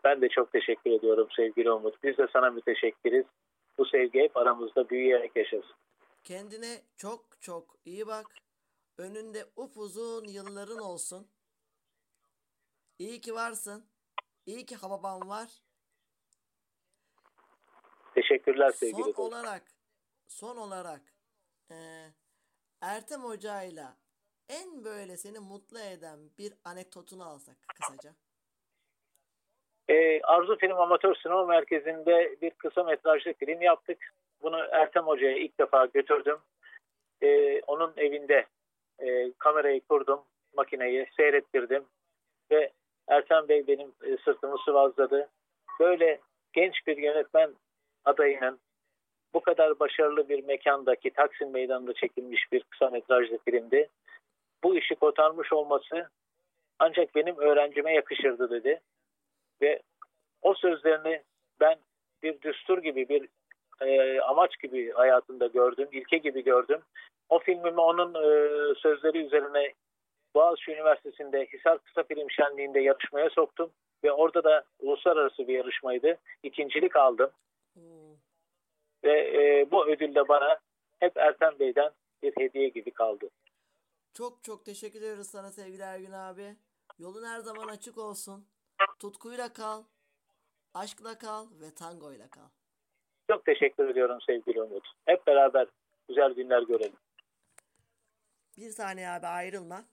Ben 0.06 0.22
de 0.22 0.28
çok 0.28 0.52
teşekkür 0.52 0.90
ediyorum 0.90 1.28
sevgili 1.36 1.70
Umut. 1.70 2.02
Biz 2.02 2.18
de 2.18 2.26
sana 2.32 2.50
müteşekkiriz. 2.50 3.24
Bu 3.78 3.86
sevgi 3.86 4.18
hep 4.20 4.36
aramızda 4.36 4.88
büyüyerek 4.88 5.36
yaşasın. 5.36 5.76
Kendine 6.24 6.82
çok 6.96 7.40
çok 7.40 7.76
iyi 7.84 8.06
bak. 8.06 8.26
Önünde 8.98 9.44
upuzun 9.56 10.24
yılların 10.24 10.78
olsun. 10.78 11.28
İyi 12.98 13.20
ki 13.20 13.34
varsın. 13.34 13.84
İyi 14.46 14.66
ki 14.66 14.76
Hababam 14.76 15.28
var. 15.28 15.48
Teşekkürler 18.14 18.70
sevgili 18.70 18.96
Son 19.02 19.06
dostum. 19.08 19.24
olarak 19.24 19.62
son 20.28 20.56
olarak 20.56 21.00
eee 21.70 22.14
Ertem 22.80 23.20
Hoca'yla 23.24 23.96
en 24.48 24.84
böyle 24.84 25.16
seni 25.16 25.38
mutlu 25.38 25.78
eden 25.78 26.30
bir 26.38 26.54
anekdotunu 26.64 27.24
alsak 27.24 27.56
kısaca. 27.68 28.14
Ee, 29.88 30.20
Arzu 30.22 30.56
Film 30.56 30.80
Amatör 30.80 31.14
Sinema 31.14 31.46
Merkezi'nde 31.46 32.36
bir 32.42 32.50
kısa 32.50 32.84
metrajlı 32.84 33.32
film 33.32 33.62
yaptık. 33.62 33.98
Bunu 34.42 34.66
Ertem 34.72 35.04
Hoca'ya 35.04 35.36
ilk 35.36 35.60
defa 35.60 35.86
götürdüm. 35.86 36.38
Ee, 37.22 37.60
onun 37.66 37.92
evinde 37.96 38.46
e, 38.98 39.32
kamerayı 39.38 39.80
kurdum, 39.80 40.20
makineyi 40.56 41.06
seyrettirdim 41.16 41.84
ve 42.50 42.72
Ertem 43.08 43.48
Bey 43.48 43.66
benim 43.66 43.92
e, 44.04 44.16
sırtımı 44.24 44.56
sıvazladı. 44.64 45.28
Böyle 45.80 46.20
genç 46.52 46.86
bir 46.86 46.96
yönetmen 46.96 47.54
adayının 48.04 48.58
bu 49.34 49.40
kadar 49.40 49.78
başarılı 49.78 50.28
bir 50.28 50.44
mekandaki 50.44 51.10
Taksim 51.10 51.50
Meydanı'nda 51.50 51.92
çekilmiş 51.92 52.52
bir 52.52 52.62
kısa 52.62 52.90
metrajlı 52.90 53.38
filmdi. 53.44 53.88
Bu 54.64 54.76
işi 54.76 54.94
kotarmış 54.94 55.52
olması 55.52 56.10
ancak 56.78 57.14
benim 57.14 57.38
öğrencime 57.38 57.92
yakışırdı 57.94 58.50
dedi. 58.50 58.80
Sözlerini 60.66 61.22
ben 61.60 61.78
bir 62.22 62.40
düstur 62.42 62.78
gibi, 62.78 63.08
bir 63.08 63.28
e, 63.80 64.20
amaç 64.20 64.58
gibi 64.62 64.92
hayatımda 64.92 65.46
gördüm, 65.46 65.88
ilke 65.92 66.18
gibi 66.18 66.44
gördüm. 66.44 66.80
O 67.28 67.38
filmimi 67.38 67.80
onun 67.80 68.14
e, 68.14 68.74
sözleri 68.74 69.26
üzerine 69.26 69.72
Boğaziçi 70.34 70.70
Üniversitesi'nde 70.70 71.46
Hisar 71.46 71.78
Kısa 71.78 72.02
Film 72.02 72.30
Şenliği'nde 72.30 72.80
yarışmaya 72.80 73.30
soktum. 73.30 73.70
Ve 74.04 74.12
orada 74.12 74.44
da 74.44 74.64
uluslararası 74.80 75.48
bir 75.48 75.54
yarışmaydı. 75.54 76.18
İkincilik 76.42 76.96
aldım. 76.96 77.30
Ve 79.04 79.18
e, 79.18 79.70
bu 79.70 79.88
ödül 79.88 80.14
de 80.14 80.28
bana 80.28 80.58
hep 81.00 81.16
Ertem 81.16 81.58
Bey'den 81.58 81.90
bir 82.22 82.32
hediye 82.38 82.68
gibi 82.68 82.90
kaldı. 82.90 83.28
Çok 84.14 84.44
çok 84.44 84.64
teşekkür 84.64 85.02
ederiz 85.02 85.30
sana 85.30 85.50
sevgili 85.50 85.82
Ergün 85.82 86.12
abi. 86.12 86.56
Yolun 86.98 87.24
her 87.24 87.38
zaman 87.38 87.68
açık 87.68 87.98
olsun. 87.98 88.46
Tutkuyla 88.98 89.52
kal, 89.52 89.82
aşkla 90.76 91.18
kal 91.18 91.46
ve 91.60 91.74
tangoyla 91.74 92.28
kal. 92.28 92.48
Çok 93.30 93.44
teşekkür 93.44 93.88
ediyorum 93.88 94.18
sevgili 94.26 94.62
Umut. 94.62 94.88
Hep 95.06 95.26
beraber 95.26 95.68
güzel 96.08 96.32
günler 96.32 96.62
görelim. 96.62 96.96
Bir 98.56 98.70
saniye 98.70 99.08
abi 99.08 99.26
ayrılma. 99.26 99.84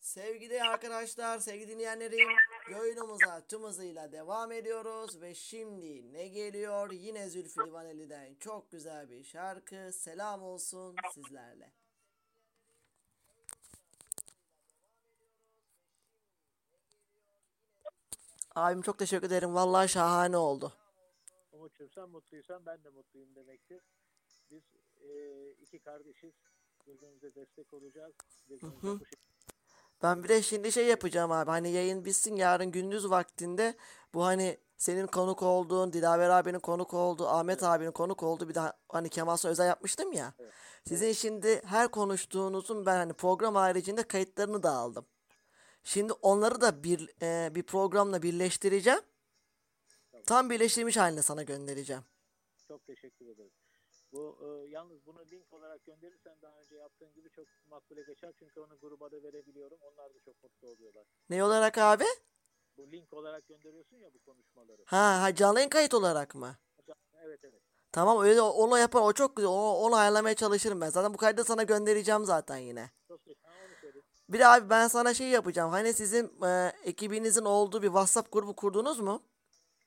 Sevgili 0.00 0.62
arkadaşlar, 0.62 1.38
sevgili 1.38 1.68
dinleyenlerim, 1.68 2.28
yayınımıza 2.70 3.46
tüm 3.48 3.62
hızıyla 3.62 4.12
devam 4.12 4.52
ediyoruz 4.52 5.20
ve 5.20 5.34
şimdi 5.34 6.12
ne 6.12 6.28
geliyor? 6.28 6.92
Yine 6.92 7.28
Zülfü 7.28 7.66
Livaneli'den 7.66 8.34
çok 8.34 8.70
güzel 8.70 9.10
bir 9.10 9.24
şarkı. 9.24 9.92
Selam 9.92 10.42
olsun 10.42 10.96
sizlerle. 11.14 11.72
Abim 18.54 18.82
çok 18.82 18.98
teşekkür 18.98 19.26
ederim. 19.26 19.54
Vallahi 19.54 19.88
şahane 19.88 20.36
oldu. 20.36 20.72
Umut'cum 21.52 21.88
sen 21.94 22.08
mutluysan 22.08 22.66
ben 22.66 22.84
de 22.84 22.88
mutluyum 22.88 23.34
demektir. 23.34 23.82
Biz 24.50 24.62
e, 25.02 25.50
iki 25.50 25.78
kardeşiz. 25.78 26.32
Birbirimize 26.86 27.34
destek 27.34 27.72
olacağız. 27.74 28.14
Birbirimize 28.50 28.76
Hı 28.82 28.90
hı. 28.90 29.00
bu 29.00 29.04
şekilde 29.04 29.24
Ben 30.02 30.24
bir 30.24 30.28
de 30.28 30.42
şimdi 30.42 30.72
şey 30.72 30.86
yapacağım 30.86 31.32
abi 31.32 31.50
hani 31.50 31.70
yayın 31.70 32.04
bitsin 32.04 32.36
yarın 32.36 32.70
gündüz 32.72 33.10
vaktinde 33.10 33.76
bu 34.14 34.24
hani 34.24 34.58
senin 34.76 35.06
konuk 35.06 35.42
olduğun, 35.42 35.92
Dilaver 35.92 36.30
abinin 36.30 36.58
konuk 36.58 36.94
olduğu, 36.94 37.28
Ahmet 37.28 37.62
abinin 37.62 37.90
konuk 37.90 38.22
olduğu 38.22 38.48
bir 38.48 38.54
de 38.54 38.60
hani 38.88 39.08
Kemal 39.08 39.36
Sunal 39.36 39.52
özel 39.52 39.66
yapmıştım 39.66 40.12
ya. 40.12 40.34
Sizin 40.88 41.12
şimdi 41.12 41.62
her 41.64 41.88
konuştuğunuzun 41.88 42.86
ben 42.86 42.96
hani 42.96 43.12
program 43.12 43.54
haricinde 43.54 44.02
kayıtlarını 44.02 44.62
da 44.62 44.72
aldım. 44.72 45.06
Şimdi 45.84 46.12
onları 46.12 46.60
da 46.60 46.82
bir 46.84 47.10
e, 47.22 47.54
bir 47.54 47.62
programla 47.62 48.22
birleştireceğim. 48.22 49.00
Tam 50.26 50.50
birleştirilmiş 50.50 50.96
haline 50.96 51.22
sana 51.22 51.42
göndereceğim. 51.42 52.02
çok 52.68 52.86
teşekkür 52.86 53.26
ederim. 53.26 53.52
Bu 54.12 54.38
e, 54.42 54.70
yalnız 54.70 55.06
bunu 55.06 55.18
link 55.32 55.52
olarak 55.52 55.84
gönderirsen 55.84 56.42
daha 56.42 56.58
önce 56.60 56.76
yaptığın 56.76 57.14
gibi 57.14 57.30
çok 57.30 57.46
makbule 57.66 58.02
geçer. 58.02 58.32
Çünkü 58.38 58.60
onu 58.60 58.78
gruba 58.80 59.10
da 59.10 59.22
verebiliyorum. 59.22 59.78
Onlar 59.80 60.14
da 60.14 60.18
çok 60.24 60.42
mutlu 60.42 60.68
oluyorlar. 60.68 61.04
Ne 61.30 61.44
olarak 61.44 61.78
abi? 61.78 62.04
Bu 62.76 62.92
link 62.92 63.12
olarak 63.12 63.48
gönderiyorsun 63.48 63.96
ya 63.96 64.14
bu 64.14 64.18
konuşmaları. 64.18 64.82
Ha, 64.86 65.22
ha 65.22 65.34
canlı 65.34 65.58
yayın 65.58 65.70
kayıt 65.70 65.94
olarak 65.94 66.34
mı? 66.34 66.56
Evet 67.22 67.40
evet. 67.44 67.62
Tamam 67.92 68.24
öyle 68.24 68.40
onu 68.42 68.78
yapar 68.78 69.00
o 69.00 69.12
çok 69.12 69.36
güzel. 69.36 69.50
Onu, 69.50 69.72
onu 69.72 69.96
ayarlamaya 69.96 70.34
çalışırım 70.34 70.80
ben. 70.80 70.90
Zaten 70.90 71.14
bu 71.14 71.18
kaydı 71.18 71.44
sana 71.44 71.62
göndereceğim 71.62 72.24
zaten 72.24 72.56
yine. 72.56 72.90
Çok 73.08 73.24
teşekkür 73.24 73.48
söyle. 73.48 73.73
Bir 74.28 74.38
de 74.38 74.46
abi 74.46 74.70
ben 74.70 74.88
sana 74.88 75.14
şey 75.14 75.28
yapacağım. 75.28 75.70
Hani 75.70 75.94
sizin 75.94 76.42
e, 76.44 76.72
ekibinizin 76.84 77.44
olduğu 77.44 77.82
bir 77.82 77.86
WhatsApp 77.86 78.32
grubu 78.32 78.56
kurdunuz 78.56 79.00
mu? 79.00 79.22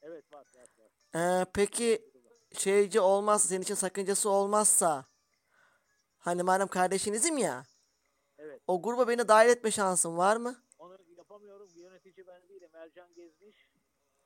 Evet 0.02 0.34
var 0.34 0.46
var 0.56 0.68
var. 1.14 1.42
E, 1.42 1.46
peki 1.54 2.12
şeyci 2.58 3.00
olmazsa 3.00 3.48
senin 3.48 3.62
için 3.62 3.76
sakıncası 3.76 4.30
olmazsa 4.30 5.06
hani 6.18 6.44
madem 6.44 6.68
kardeşinizim 6.68 7.38
ya 7.38 7.64
Evet. 8.38 8.62
o 8.68 8.82
gruba 8.82 9.08
beni 9.08 9.28
dahil 9.28 9.50
etme 9.50 9.72
şansın 9.72 10.18
var 10.18 10.38
mı? 10.38 10.56
Onu 10.78 10.98
yapamıyorum. 11.18 11.70
Yönetici 11.76 12.28
ben 12.28 12.50
değilim. 12.50 12.70
Ercan 12.74 13.14
Gezmiş. 13.14 13.72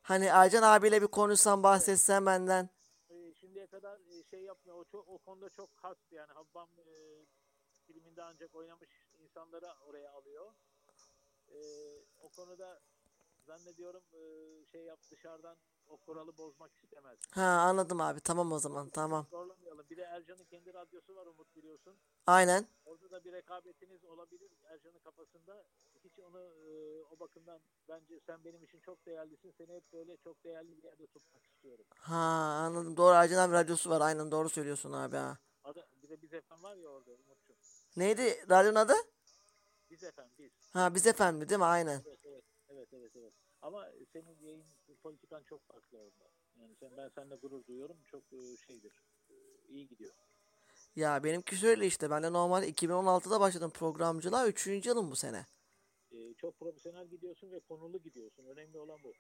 Hani 0.02 0.26
Ercan 0.26 0.64
abiyle 0.64 1.02
bir 1.02 1.08
konuşsan 1.08 1.64
bahsetsen 1.64 2.26
benden. 2.26 2.70
E, 3.10 3.34
şimdiye 3.34 3.68
kadar 3.68 4.00
e, 4.00 4.24
şey 4.24 4.44
yapmıyor. 4.44 4.78
O, 4.78 4.84
çok, 4.84 5.08
o 5.08 5.18
konuda 5.18 5.50
çok 5.50 5.70
has 5.76 5.98
yani 6.12 6.32
Habbam 6.34 6.70
e, 6.80 7.26
filminde 7.88 8.24
ancak 8.24 8.56
oynamış 8.56 8.90
insanları 9.32 9.74
oraya 9.88 10.12
alıyor. 10.12 10.54
E, 11.50 11.58
o 12.20 12.30
konuda 12.30 12.80
zannediyorum 13.46 14.04
e, 14.14 14.20
şey 14.66 14.84
yap 14.84 15.00
dışarıdan 15.12 15.58
o 15.88 15.98
kuralı 15.98 16.38
bozmak 16.38 16.72
istemez. 16.84 17.20
Ha 17.32 17.42
anladım 17.42 18.02
abi 18.02 18.20
tamam 18.20 18.52
o 18.52 18.60
zaman 18.60 18.90
tamam. 18.90 19.28
Zorlamayalım. 19.30 19.86
Bir 19.90 19.98
de 19.98 20.02
Ercan'ın 20.02 20.44
kendi 20.44 20.74
radyosu 20.74 21.16
var 21.16 21.26
Umut 21.26 21.56
biliyorsun. 21.56 21.98
Aynen. 22.28 22.68
Orada 22.86 23.12
da 23.12 23.24
bir 23.24 23.32
rekabetiniz 23.32 24.04
olabilir 24.06 24.52
Ercan'ın 24.64 25.00
kafasında. 25.00 25.64
Hiç 26.04 26.20
onu 26.20 26.42
e, 26.42 27.02
o 27.04 27.20
bakımdan 27.20 27.62
bence 27.90 28.20
sen 28.28 28.44
benim 28.46 28.64
için 28.64 28.80
çok 28.80 29.06
değerlisin. 29.06 29.54
Seni 29.58 29.74
hep 29.74 29.94
böyle 29.94 30.18
çok 30.18 30.44
değerli 30.44 30.78
bir 30.78 30.84
yerde 30.84 31.08
tutmak 31.08 31.46
istiyorum. 31.46 31.86
Ha 31.98 32.16
anladım. 32.66 32.98
Doğru 32.98 33.14
Ercan 33.16 33.38
abi 33.50 33.54
radyosu 33.54 33.90
var. 33.90 34.02
Aynen 34.02 34.32
doğru 34.32 34.50
söylüyorsun 34.50 34.92
abi 34.94 35.16
ha. 35.16 35.38
Adı, 35.64 35.88
bir 36.04 36.10
de 36.10 36.22
biz 36.22 36.34
efendim 36.34 36.64
var 36.64 36.76
ya 36.76 36.90
orada 36.90 37.12
Umut'cum. 37.12 37.56
Neydi 37.96 38.46
radyonun 38.50 38.76
adı? 38.76 38.94
Biz 39.92 40.04
efendim 40.04 40.32
biz. 40.40 40.52
Ha 40.74 40.96
biz 40.96 41.08
efendi 41.08 41.50
değil 41.50 41.60
mi? 41.60 41.66
Aynen. 41.66 42.02
Evet 42.06 42.20
evet 42.26 42.44
evet 42.70 42.88
evet 42.94 43.12
evet. 43.16 43.34
Ama 43.62 43.90
senin 44.14 44.40
yayın 44.42 44.66
politikan 45.04 45.44
çok 45.44 45.68
farklı 45.68 45.98
orada. 45.98 46.32
Yani 46.60 46.76
sen 46.76 46.98
ben 46.98 47.10
seninle 47.16 47.36
gurur 47.36 47.66
duyuyorum. 47.66 47.98
Çok 48.06 48.24
e, 48.34 48.58
şeydir. 48.68 48.94
e, 49.30 49.34
iyi 49.70 49.88
gidiyor. 49.88 50.14
Ya 50.96 51.24
benimki 51.24 51.56
şöyle 51.56 51.86
işte. 51.88 52.10
Ben 52.10 52.24
de 52.24 52.34
normal 52.34 52.64
2016'da 52.64 53.40
başladım 53.40 53.72
programcılığa. 53.72 54.48
3. 54.48 54.86
yılım 54.86 55.12
bu 55.12 55.16
sene. 55.16 55.46
E, 56.12 56.34
çok 56.34 56.60
profesyonel 56.60 57.08
gidiyorsun 57.08 57.52
ve 57.52 57.60
konulu 57.60 58.00
gidiyorsun. 58.04 58.46
Önemli 58.46 58.78
olan 58.78 59.00
bu. 59.04 59.14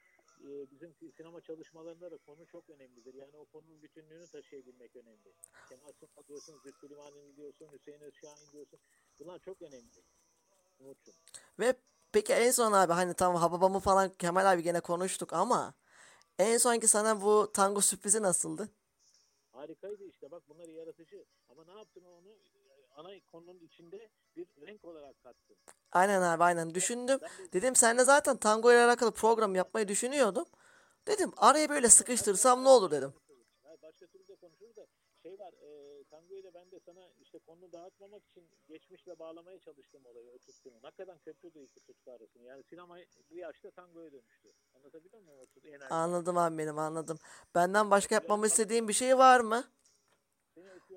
E, 0.47 0.71
bizim 0.71 0.95
sinema 1.17 1.41
çalışmalarında 1.41 2.11
da 2.11 2.17
konu 2.17 2.47
çok 2.47 2.69
önemlidir. 2.69 3.13
Yani 3.13 3.37
o 3.37 3.45
konunun 3.45 3.81
bütünlüğünü 3.81 4.27
taşıyabilmek 4.27 4.95
önemli. 4.95 5.33
Kemal 5.69 5.91
Sunal 5.91 6.27
diyorsun, 6.27 6.59
Zülfü 6.63 6.89
Livaneli 6.89 7.35
diyorsun, 7.35 7.67
Hüseyin 7.71 8.01
Özşahin 8.01 8.51
diyorsun. 8.51 8.79
Bunlar 9.19 9.39
çok 9.39 9.61
önemli. 9.61 10.03
Ve 11.59 11.73
peki 12.11 12.33
en 12.33 12.51
son 12.51 12.71
abi 12.71 12.93
hani 12.93 13.13
tamam 13.13 13.41
Hababamı 13.41 13.79
falan 13.79 14.09
Kemal 14.09 14.51
abi 14.51 14.63
gene 14.63 14.79
konuştuk 14.79 15.33
ama 15.33 15.73
en 16.39 16.57
sonki 16.57 16.87
sana 16.87 17.21
bu 17.21 17.51
tango 17.53 17.81
sürprizi 17.81 18.21
nasıldı? 18.21 18.69
Harikaydı 19.51 20.03
işte 20.03 20.31
bak 20.31 20.49
bunları 20.49 20.71
yaratıcı. 20.71 21.25
Ama 21.49 21.65
ne 21.65 21.79
yaptın 21.79 22.03
onu 22.03 22.37
ana 22.95 23.09
konunun 23.31 23.59
içinde 23.59 24.09
bir 24.35 24.47
renk 24.67 24.85
olarak 24.85 25.23
kattın. 25.23 25.57
Aynen 25.91 26.21
abi 26.21 26.43
aynen 26.43 26.75
düşündüm. 26.75 27.19
De 27.21 27.27
Dedim 27.53 27.75
seninle 27.75 28.03
zaten 28.03 28.37
tango 28.37 28.71
ile 28.71 28.83
alakalı 28.83 29.11
program 29.11 29.55
yapmayı 29.55 29.87
düşünüyordum. 29.87 30.45
Dedim 31.07 31.31
araya 31.37 31.69
böyle 31.69 31.89
sıkıştırsam 31.89 32.63
ne 32.63 32.69
olur 32.69 32.91
dedim. 32.91 33.13
Hayır, 33.63 33.81
başka 33.81 34.07
türlü 34.07 34.27
de 34.27 34.35
konuşuruz 34.35 34.75
da 34.75 34.85
şey 35.23 35.39
var 35.39 35.53
e, 35.53 36.03
tango 36.03 36.35
ile 36.35 36.53
ben 36.53 36.71
de 36.71 36.79
sana 36.85 37.09
işte 37.21 37.39
konunu 37.39 37.71
dağıtmamak 37.71 38.23
için 38.25 38.49
geçmişle 38.67 39.19
bağlamaya 39.19 39.59
çalıştım 39.59 40.05
olayı 40.05 40.31
o 40.31 40.37
tutkunu. 40.37 40.73
Hakikaten 40.81 41.17
köprüdü 41.19 41.59
iki 41.59 41.79
tutku 41.79 42.11
arasında. 42.11 42.43
Yani 42.43 42.63
sinema 42.63 42.97
bu 43.31 43.35
yaşta 43.37 43.71
tangoya 43.71 44.11
dönüştü. 44.11 44.53
Anlatabiliyor 44.75 45.23
muyum? 45.23 45.39
O 45.39 45.45
tutku 45.45 45.67
enerji. 45.67 45.93
Anladım 45.93 46.37
abi 46.37 46.57
benim 46.57 46.77
anladım. 46.79 47.19
Benden 47.55 47.91
başka 47.91 48.15
yapmamı 48.15 48.47
istediğin 48.47 48.87
bir 48.87 48.93
şey 48.93 49.17
var 49.17 49.39
mı? 49.39 49.63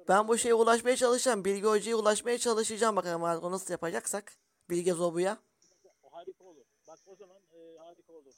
Ben 0.09 0.29
bu 0.29 0.39
şeye 0.39 0.55
ulaşmaya 0.55 0.97
çalışacağım. 0.97 1.45
Bilgi 1.45 1.67
Hoca'ya 1.67 1.97
ulaşmaya 1.97 2.39
çalışacağım 2.39 2.97
bakalım 2.97 3.25
artık 3.25 3.51
nasıl 3.51 3.73
yapacaksak. 3.73 4.33
Bilge 4.71 4.93
Zobu'ya. 4.93 5.39
Harika 6.11 6.45
olur. 6.45 6.65
Bak 6.89 6.99
o 7.07 7.17
zaman 7.17 7.43
e, 7.53 7.79
harika 7.79 8.13
olur. 8.13 8.35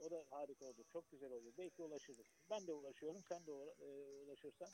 O 0.00 0.10
da 0.10 0.24
harika 0.30 0.66
olur. 0.66 0.84
Çok 0.92 1.10
güzel 1.10 1.32
olur. 1.32 1.52
Belki 1.58 1.82
ulaşırız. 1.82 2.26
Ben 2.50 2.66
de 2.66 2.72
ulaşıyorum. 2.72 3.22
Sen 3.28 3.46
de 3.46 3.52
e, 3.78 3.86
ulaşırsan 4.24 4.68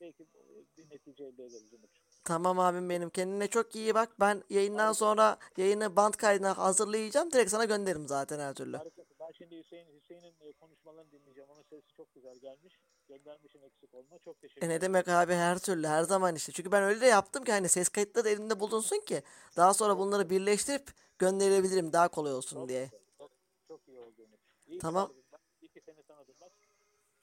belki 0.00 0.22
e, 0.22 0.64
bir 0.76 0.90
netice 0.90 1.24
elde 1.24 1.44
ederiz 1.44 1.72
Umut'cum. 1.74 2.04
Tamam 2.24 2.58
abim 2.58 2.90
benim. 2.90 3.10
Kendine 3.10 3.48
çok 3.48 3.76
iyi 3.76 3.94
bak. 3.94 4.20
Ben 4.20 4.42
yayından 4.50 4.92
sonra 4.92 5.38
yayını 5.56 5.96
band 5.96 6.14
kaydına 6.14 6.58
hazırlayacağım. 6.58 7.32
Direkt 7.32 7.50
sana 7.50 7.64
gönderirim 7.64 8.08
zaten 8.08 8.38
her 8.38 8.54
türlü. 8.54 8.76
Harika. 8.76 9.02
Ben 9.20 9.32
şimdi 9.38 9.58
Hüseyin 9.58 9.86
Hüseyin'in 10.00 10.34
e, 10.40 10.52
konuşmalarını 10.52 11.10
dinleyeceğim. 11.12 11.50
Onun 11.50 11.62
sesi 11.62 11.92
çok 11.96 12.14
güzel 12.14 12.36
gelmiş. 12.38 12.78
Göndermişim 13.08 13.64
eksik 13.64 13.94
olma. 13.94 14.18
Çok 14.18 14.40
teşekkür 14.40 14.62
E 14.66 14.68
ne 14.68 14.74
ederim. 14.74 14.94
demek 14.94 15.08
abi 15.08 15.32
her 15.34 15.58
türlü 15.58 15.86
her 15.86 16.02
zaman 16.02 16.34
işte. 16.34 16.52
Çünkü 16.52 16.72
ben 16.72 16.82
öyle 16.82 17.00
de 17.00 17.06
yaptım 17.06 17.44
ki 17.44 17.52
hani 17.52 17.68
ses 17.68 17.88
kayıtları 17.88 18.24
da 18.24 18.30
elimde 18.30 18.60
bulunsun 18.60 19.00
ki 19.00 19.22
daha 19.56 19.74
sonra 19.74 19.98
bunları 19.98 20.30
birleştirip 20.30 20.90
gönderebilirim 21.18 21.92
daha 21.92 22.08
kolay 22.08 22.32
olsun 22.34 22.68
diye. 22.68 22.90
Çok, 23.18 23.30
çok 23.68 23.88
iyi 23.88 23.98
oldu 23.98 24.22
Umut. 24.22 24.40
İyi 24.66 24.78
Tamam. 24.78 25.12
iyi 25.60 25.68
ki 25.68 25.80
seni 25.86 26.02
tanıdım. 26.02 26.34
Bak 26.40 26.52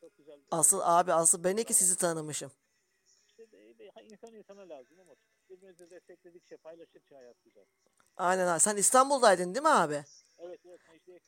çok 0.01 0.17
güzel. 0.17 0.39
Asıl 0.51 0.79
abi 0.83 1.13
asıl 1.13 1.43
ben 1.43 1.55
ki 1.57 1.73
sizi 1.73 1.97
tanımışım. 1.97 2.51
İnsan 4.11 4.33
insana 4.33 4.69
lazım 4.69 4.99
Umut. 4.99 5.17
Birbirimizi 5.49 5.89
destekledikçe, 5.89 6.57
paylaştıkça 6.57 7.17
hayat 7.17 7.43
güzel. 7.43 7.65
Aynen 8.17 8.47
abi. 8.47 8.59
Sen 8.59 8.77
İstanbul'daydın 8.77 9.55
değil 9.55 9.63
mi 9.63 9.69
abi? 9.69 10.03
Evet 10.39 10.59
evet 10.65 10.79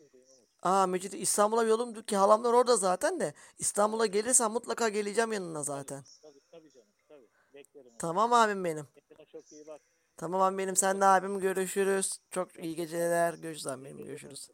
Umut. 0.02 0.26
Aa 0.64 0.88
Mecid 0.88 1.14
İstanbul'a 1.14 1.64
yolum 1.64 2.02
ki 2.02 2.16
halamlar 2.16 2.54
orada 2.54 2.78
zaten 2.78 3.20
de. 3.20 3.34
İstanbul'a 3.58 4.06
gelirsen 4.06 4.52
mutlaka 4.52 4.90
geleceğim 4.90 5.32
yanına 5.34 5.64
zaten. 5.64 6.04
Tabii 6.22 6.42
tabii 6.52 6.72
canım 6.72 6.88
tabii. 7.08 7.28
Beklerim. 7.54 7.88
Umut. 7.88 8.00
Tamam 8.00 8.34
abim 8.34 8.64
benim. 8.64 8.88
Kendine 9.10 9.26
çok 9.26 9.52
iyi 9.52 9.68
bak. 9.68 9.82
Tamam 10.18 10.42
abim 10.42 10.58
benim. 10.58 10.76
Sen 10.76 11.02
de 11.02 11.06
abim 11.06 11.40
görüşürüz. 11.40 12.20
Çok 12.32 12.60
iyi 12.60 12.76
geceler. 12.76 13.34
Görüşürüz 13.34 13.68
abim 13.68 13.86
benim. 13.86 13.98
Görüşürüz. 13.98 14.50